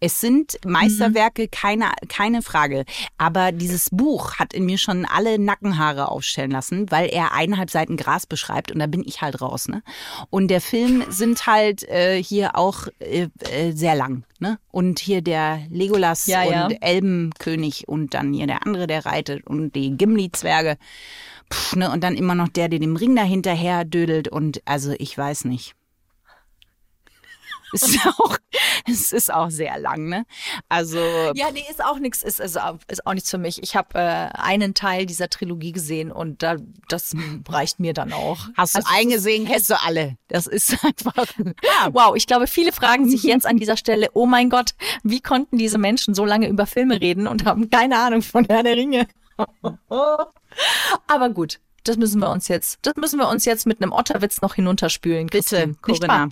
Es 0.00 0.20
sind 0.20 0.58
Meisterwerke, 0.64 1.48
keine, 1.48 1.90
keine 2.08 2.42
Frage. 2.42 2.84
Aber 3.16 3.52
dieses 3.52 3.90
Buch 3.90 4.36
hat 4.36 4.52
in 4.52 4.66
mir 4.66 4.78
schon 4.78 5.04
alle 5.04 5.38
Nackenhaare 5.38 6.10
aufstellen 6.10 6.50
lassen, 6.50 6.90
weil 6.90 7.08
er 7.08 7.32
eineinhalb 7.32 7.70
Seiten 7.70 7.96
Gras 7.96 8.26
beschreibt 8.26 8.72
und 8.72 8.78
da 8.78 8.86
bin 8.86 9.02
ich 9.04 9.22
halt 9.22 9.40
raus. 9.40 9.68
Ne? 9.68 9.82
Und 10.30 10.48
der 10.48 10.60
Film 10.60 11.04
sind 11.08 11.46
halt 11.46 11.82
äh, 11.88 12.22
hier 12.22 12.56
auch 12.56 12.86
äh, 13.00 13.28
äh, 13.50 13.72
sehr 13.72 13.94
lang. 13.94 14.24
Ne? 14.40 14.58
Und 14.70 14.98
hier 14.98 15.22
der 15.22 15.60
Legolas 15.70 16.26
Ja, 16.26 16.42
und 16.42 16.52
ja. 16.52 16.68
Elbenkönig 16.80 17.88
und 17.88 18.14
dann 18.14 18.32
hier 18.32 18.46
der 18.46 18.64
andere, 18.64 18.86
der 18.86 19.04
reitet 19.04 19.46
und 19.46 19.74
die 19.74 19.96
Gimli-Zwerge. 19.96 20.76
Ne? 21.74 21.90
Und 21.90 22.04
dann 22.04 22.14
immer 22.14 22.34
noch 22.34 22.48
der, 22.48 22.68
der 22.68 22.78
dem 22.78 22.96
Ring 22.96 23.16
dahinterher 23.16 23.84
dödelt 23.84 24.28
und 24.28 24.62
also 24.64 24.94
ich 24.98 25.16
weiß 25.16 25.44
nicht. 25.46 25.74
Es 27.72 27.82
ist 27.88 28.06
auch, 28.06 28.36
es 28.90 29.12
ist 29.12 29.32
auch 29.32 29.50
sehr 29.50 29.78
lang, 29.78 30.08
ne? 30.08 30.24
Also 30.68 30.98
Ja, 31.34 31.50
nee, 31.52 31.64
ist 31.70 31.84
auch 31.84 31.98
nichts, 31.98 32.22
ist, 32.22 32.40
ist, 32.40 32.58
auch- 32.60 32.78
ist 32.88 33.06
auch 33.06 33.14
nichts 33.14 33.30
für 33.30 33.38
mich. 33.38 33.62
Ich 33.62 33.76
habe 33.76 33.98
äh, 33.98 34.28
einen 34.38 34.74
Teil 34.74 35.06
dieser 35.06 35.28
Trilogie 35.28 35.72
gesehen 35.72 36.10
und 36.12 36.42
da, 36.42 36.56
das 36.88 37.14
reicht 37.48 37.80
mir 37.80 37.92
dann 37.94 38.12
auch. 38.12 38.38
hast 38.56 38.74
du 38.74 38.78
Also, 38.78 38.78
es 38.78 38.84
ist- 38.84 38.90
eingesehen, 38.98 39.46
kennst 39.46 39.70
du 39.70 39.80
alle. 39.82 40.16
Das 40.28 40.46
ist 40.46 40.76
einfach. 40.84 41.26
Wow, 41.92 42.14
ich 42.16 42.26
glaube, 42.26 42.46
viele 42.46 42.72
fragen 42.72 43.08
sich 43.08 43.22
jetzt 43.22 43.46
an 43.46 43.56
dieser 43.58 43.76
Stelle, 43.76 44.08
oh 44.14 44.26
mein 44.26 44.50
Gott, 44.50 44.74
wie 45.02 45.20
konnten 45.20 45.58
diese 45.58 45.78
Menschen 45.78 46.14
so 46.14 46.24
lange 46.24 46.48
über 46.48 46.66
Filme 46.66 47.00
reden 47.00 47.26
und 47.26 47.44
haben 47.44 47.70
keine 47.70 47.98
Ahnung 47.98 48.22
von 48.22 48.44
Herr 48.48 48.62
der 48.62 48.76
Ringe? 48.76 49.06
Aber 51.06 51.30
gut, 51.30 51.60
das 51.84 51.96
müssen 51.96 52.20
wir 52.20 52.30
uns 52.30 52.48
jetzt, 52.48 52.78
das 52.82 52.94
müssen 52.96 53.18
wir 53.18 53.28
uns 53.28 53.44
jetzt 53.44 53.66
mit 53.66 53.80
einem 53.82 53.92
Otterwitz 53.92 54.40
noch 54.40 54.54
hinunterspülen. 54.54 55.26
Bitte, 55.28 55.74
Corinna. 55.80 56.28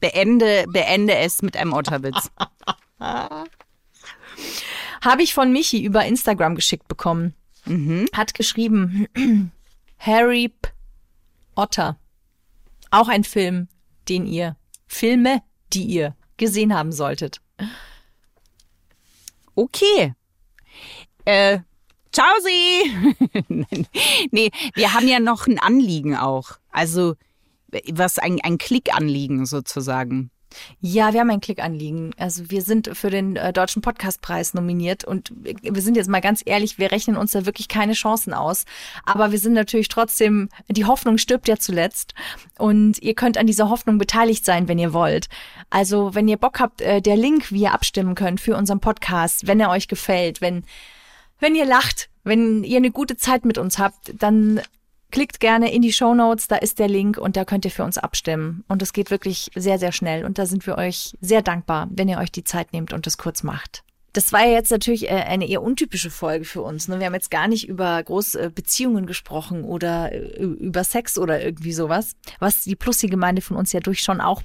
Beende, 0.00 0.64
beende 0.68 1.16
es 1.16 1.42
mit 1.42 1.56
einem 1.56 1.72
Otterwitz. 1.72 2.30
Habe 2.98 3.48
ich 5.22 5.34
von 5.34 5.52
Michi 5.52 5.82
über 5.82 6.04
Instagram 6.04 6.54
geschickt 6.54 6.88
bekommen. 6.88 7.34
Hat 8.12 8.34
geschrieben, 8.34 9.06
Harry 9.98 10.48
P. 10.48 10.70
Otter. 11.56 11.98
Auch 12.90 13.08
ein 13.08 13.24
Film, 13.24 13.68
den 14.08 14.26
ihr, 14.26 14.56
Filme, 14.86 15.42
die 15.72 15.84
ihr 15.84 16.14
gesehen 16.36 16.74
haben 16.74 16.92
solltet. 16.92 17.40
Okay. 19.54 20.14
Äh, 21.24 21.60
ciao 22.12 22.32
Sie. 22.44 23.16
nee, 24.30 24.50
wir 24.74 24.92
haben 24.92 25.08
ja 25.08 25.18
noch 25.18 25.46
ein 25.46 25.58
Anliegen 25.58 26.14
auch. 26.14 26.58
Also, 26.70 27.16
was 27.92 28.18
ein, 28.18 28.40
ein 28.42 28.58
Klickanliegen 28.58 29.46
sozusagen. 29.46 30.30
Ja, 30.80 31.12
wir 31.12 31.20
haben 31.20 31.30
ein 31.30 31.40
Klickanliegen. 31.40 32.14
Also 32.18 32.50
wir 32.50 32.62
sind 32.62 32.90
für 32.96 33.10
den 33.10 33.36
äh, 33.36 33.52
Deutschen 33.52 33.82
Podcastpreis 33.82 34.54
nominiert 34.54 35.04
und 35.04 35.32
wir 35.34 35.82
sind 35.82 35.96
jetzt 35.96 36.08
mal 36.08 36.20
ganz 36.20 36.42
ehrlich, 36.44 36.78
wir 36.78 36.92
rechnen 36.92 37.16
uns 37.16 37.32
da 37.32 37.46
wirklich 37.46 37.68
keine 37.68 37.92
Chancen 37.92 38.32
aus. 38.32 38.64
Aber 39.04 39.32
wir 39.32 39.38
sind 39.38 39.52
natürlich 39.52 39.88
trotzdem, 39.88 40.48
die 40.68 40.84
Hoffnung 40.84 41.18
stirbt 41.18 41.48
ja 41.48 41.56
zuletzt 41.56 42.14
und 42.58 43.02
ihr 43.02 43.14
könnt 43.14 43.38
an 43.38 43.46
dieser 43.46 43.68
Hoffnung 43.68 43.98
beteiligt 43.98 44.44
sein, 44.44 44.68
wenn 44.68 44.78
ihr 44.78 44.92
wollt. 44.92 45.28
Also 45.70 46.14
wenn 46.14 46.28
ihr 46.28 46.36
Bock 46.36 46.60
habt, 46.60 46.80
äh, 46.80 47.00
der 47.00 47.16
Link, 47.16 47.52
wie 47.52 47.62
ihr 47.62 47.74
abstimmen 47.74 48.14
könnt 48.14 48.40
für 48.40 48.56
unseren 48.56 48.80
Podcast, 48.80 49.46
wenn 49.46 49.60
er 49.60 49.70
euch 49.70 49.88
gefällt, 49.88 50.40
wenn, 50.40 50.64
wenn 51.40 51.54
ihr 51.54 51.66
lacht, 51.66 52.08
wenn 52.24 52.64
ihr 52.64 52.78
eine 52.78 52.90
gute 52.90 53.16
Zeit 53.16 53.44
mit 53.44 53.58
uns 53.58 53.78
habt, 53.78 54.14
dann 54.18 54.60
Klickt 55.10 55.40
gerne 55.40 55.72
in 55.72 55.82
die 55.82 55.92
Show 55.92 56.14
Notes, 56.14 56.48
da 56.48 56.56
ist 56.56 56.78
der 56.78 56.88
Link 56.88 57.16
und 57.16 57.36
da 57.36 57.44
könnt 57.44 57.64
ihr 57.64 57.70
für 57.70 57.84
uns 57.84 57.96
abstimmen. 57.96 58.64
Und 58.68 58.82
es 58.82 58.92
geht 58.92 59.10
wirklich 59.10 59.50
sehr, 59.54 59.78
sehr 59.78 59.92
schnell. 59.92 60.24
Und 60.24 60.38
da 60.38 60.46
sind 60.46 60.66
wir 60.66 60.76
euch 60.76 61.16
sehr 61.20 61.42
dankbar, 61.42 61.88
wenn 61.90 62.08
ihr 62.08 62.18
euch 62.18 62.32
die 62.32 62.44
Zeit 62.44 62.72
nehmt 62.72 62.92
und 62.92 63.06
das 63.06 63.16
kurz 63.16 63.42
macht. 63.42 63.82
Das 64.12 64.32
war 64.32 64.46
ja 64.46 64.52
jetzt 64.52 64.70
natürlich 64.70 65.10
äh, 65.10 65.14
eine 65.14 65.46
eher 65.46 65.62
untypische 65.62 66.10
Folge 66.10 66.46
für 66.46 66.62
uns. 66.62 66.88
ne? 66.88 66.98
Wir 66.98 67.06
haben 67.06 67.14
jetzt 67.14 67.30
gar 67.30 67.48
nicht 67.48 67.68
über 67.68 68.02
große 68.02 68.50
Beziehungen 68.50 69.04
gesprochen 69.04 69.62
oder 69.62 70.10
äh, 70.10 70.42
über 70.42 70.84
Sex 70.84 71.18
oder 71.18 71.42
irgendwie 71.42 71.74
sowas, 71.74 72.12
was 72.38 72.62
die 72.62 72.76
Plussi-Gemeinde 72.76 73.42
von 73.42 73.58
uns 73.58 73.72
ja 73.72 73.80
durch 73.80 74.00
schon 74.00 74.22
auch 74.22 74.42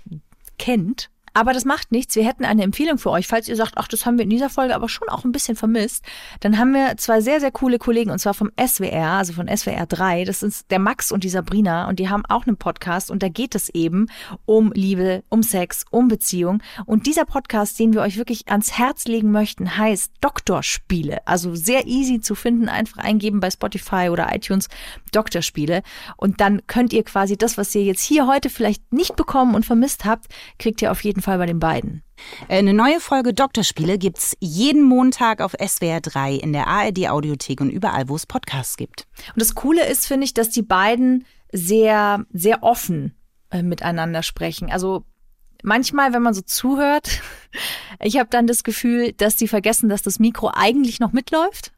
kennt. 0.59 1.09
Aber 1.33 1.53
das 1.53 1.65
macht 1.65 1.91
nichts. 1.91 2.15
Wir 2.15 2.25
hätten 2.25 2.43
eine 2.43 2.63
Empfehlung 2.63 2.97
für 2.97 3.11
euch. 3.11 3.27
Falls 3.27 3.47
ihr 3.47 3.55
sagt, 3.55 3.73
ach, 3.77 3.87
das 3.87 4.05
haben 4.05 4.17
wir 4.17 4.23
in 4.23 4.29
dieser 4.29 4.49
Folge 4.49 4.75
aber 4.75 4.89
schon 4.89 5.07
auch 5.09 5.23
ein 5.23 5.31
bisschen 5.31 5.55
vermisst, 5.55 6.03
dann 6.41 6.57
haben 6.57 6.73
wir 6.73 6.97
zwei 6.97 7.21
sehr, 7.21 7.39
sehr 7.39 7.51
coole 7.51 7.77
Kollegen 7.77 8.11
und 8.11 8.19
zwar 8.19 8.33
vom 8.33 8.51
SWR, 8.59 9.11
also 9.11 9.33
von 9.33 9.47
SWR 9.47 9.85
3. 9.85 10.25
Das 10.25 10.41
sind 10.41 10.69
der 10.71 10.79
Max 10.79 11.11
und 11.11 11.23
die 11.23 11.29
Sabrina 11.29 11.87
und 11.87 11.99
die 11.99 12.09
haben 12.09 12.25
auch 12.27 12.45
einen 12.45 12.57
Podcast 12.57 13.11
und 13.11 13.23
da 13.23 13.29
geht 13.29 13.55
es 13.55 13.69
eben 13.69 14.07
um 14.45 14.71
Liebe, 14.73 15.23
um 15.29 15.41
Sex, 15.43 15.85
um 15.89 16.07
Beziehung. 16.07 16.61
Und 16.85 17.07
dieser 17.07 17.25
Podcast, 17.25 17.79
den 17.79 17.93
wir 17.93 18.01
euch 18.01 18.17
wirklich 18.17 18.49
ans 18.49 18.77
Herz 18.77 19.05
legen 19.05 19.31
möchten, 19.31 19.77
heißt 19.77 20.11
Doktorspiele. 20.21 21.25
Also 21.25 21.55
sehr 21.55 21.87
easy 21.87 22.19
zu 22.19 22.35
finden. 22.35 22.69
Einfach 22.69 22.97
eingeben 22.97 23.39
bei 23.39 23.49
Spotify 23.51 24.09
oder 24.11 24.33
iTunes 24.35 24.67
Doktorspiele. 25.11 25.81
Und 26.17 26.41
dann 26.41 26.65
könnt 26.67 26.93
ihr 26.93 27.03
quasi 27.03 27.37
das, 27.37 27.57
was 27.57 27.73
ihr 27.75 27.83
jetzt 27.83 28.01
hier 28.01 28.27
heute 28.27 28.49
vielleicht 28.49 28.91
nicht 28.91 29.15
bekommen 29.15 29.55
und 29.55 29.65
vermisst 29.65 30.05
habt, 30.05 30.27
kriegt 30.59 30.81
ihr 30.81 30.91
auf 30.91 31.03
jeden 31.03 31.20
Fall 31.21 31.37
bei 31.37 31.45
den 31.45 31.59
beiden. 31.59 32.03
Äh, 32.47 32.59
Eine 32.59 32.73
neue 32.73 32.99
Folge 32.99 33.33
Doktorspiele 33.33 33.97
gibt's 33.97 34.35
jeden 34.39 34.83
Montag 34.83 35.41
auf 35.41 35.53
SWR 35.53 36.01
3 36.01 36.35
in 36.35 36.53
der 36.53 36.67
ARD 36.67 37.09
Audiothek 37.09 37.61
und 37.61 37.69
überall, 37.69 38.09
wo 38.09 38.15
es 38.15 38.25
Podcasts 38.25 38.77
gibt. 38.77 39.07
Und 39.33 39.41
das 39.41 39.55
Coole 39.55 39.87
ist, 39.87 40.05
finde 40.07 40.25
ich, 40.25 40.33
dass 40.33 40.49
die 40.49 40.61
beiden 40.61 41.25
sehr, 41.51 42.25
sehr 42.31 42.63
offen 42.63 43.15
äh, 43.49 43.63
miteinander 43.63 44.23
sprechen. 44.23 44.71
Also 44.71 45.05
manchmal, 45.63 46.13
wenn 46.13 46.21
man 46.21 46.33
so 46.33 46.41
zuhört, 46.41 47.21
ich 47.99 48.17
habe 48.17 48.29
dann 48.29 48.47
das 48.47 48.63
Gefühl, 48.63 49.13
dass 49.13 49.35
die 49.35 49.47
vergessen, 49.47 49.89
dass 49.89 50.01
das 50.01 50.19
Mikro 50.19 50.51
eigentlich 50.53 50.99
noch 50.99 51.11
mitläuft. 51.11 51.71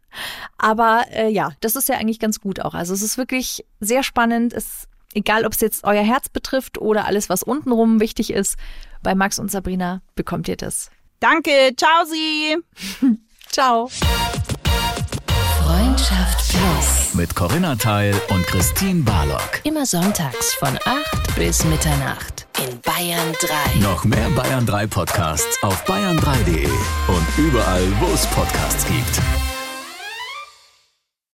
Aber 0.57 1.05
äh, 1.11 1.29
ja, 1.29 1.53
das 1.59 1.75
ist 1.75 1.89
ja 1.89 1.95
eigentlich 1.95 2.19
ganz 2.19 2.39
gut 2.39 2.59
auch. 2.59 2.73
Also 2.73 2.93
es 2.93 3.01
ist 3.01 3.17
wirklich 3.17 3.65
sehr 3.79 4.03
spannend. 4.03 4.53
Es, 4.53 4.87
egal, 5.13 5.45
ob 5.45 5.53
es 5.53 5.61
jetzt 5.61 5.83
euer 5.83 6.03
Herz 6.03 6.29
betrifft 6.29 6.77
oder 6.77 7.05
alles, 7.05 7.29
was 7.29 7.43
untenrum 7.43 7.99
wichtig 7.99 8.31
ist, 8.31 8.57
bei 9.03 9.15
Max 9.15 9.37
und 9.37 9.51
Sabrina 9.51 10.01
bekommt 10.15 10.47
ihr 10.47 10.57
das. 10.57 10.89
Danke, 11.19 11.73
ciao 11.77 12.05
Sie. 12.05 12.57
Ciao. 13.51 13.89
Freundschaft 15.61 16.49
Plus. 16.49 17.13
Mit 17.13 17.35
Corinna 17.35 17.75
Teil 17.75 18.19
und 18.29 18.45
Christine 18.47 19.03
Barlock. 19.03 19.61
Immer 19.63 19.85
sonntags 19.85 20.55
von 20.55 20.77
8 20.83 21.35
bis 21.35 21.63
Mitternacht 21.65 22.47
in 22.57 22.79
Bayern 22.81 23.33
3. 23.73 23.79
Noch 23.79 24.03
mehr 24.03 24.29
Bayern 24.31 24.65
3 24.65 24.87
Podcasts 24.87 25.61
auf 25.63 25.85
bayern3.de 25.85 26.65
und 26.65 27.37
überall, 27.37 27.85
wo 27.99 28.13
es 28.13 28.25
Podcasts 28.27 28.85
gibt. 28.85 29.52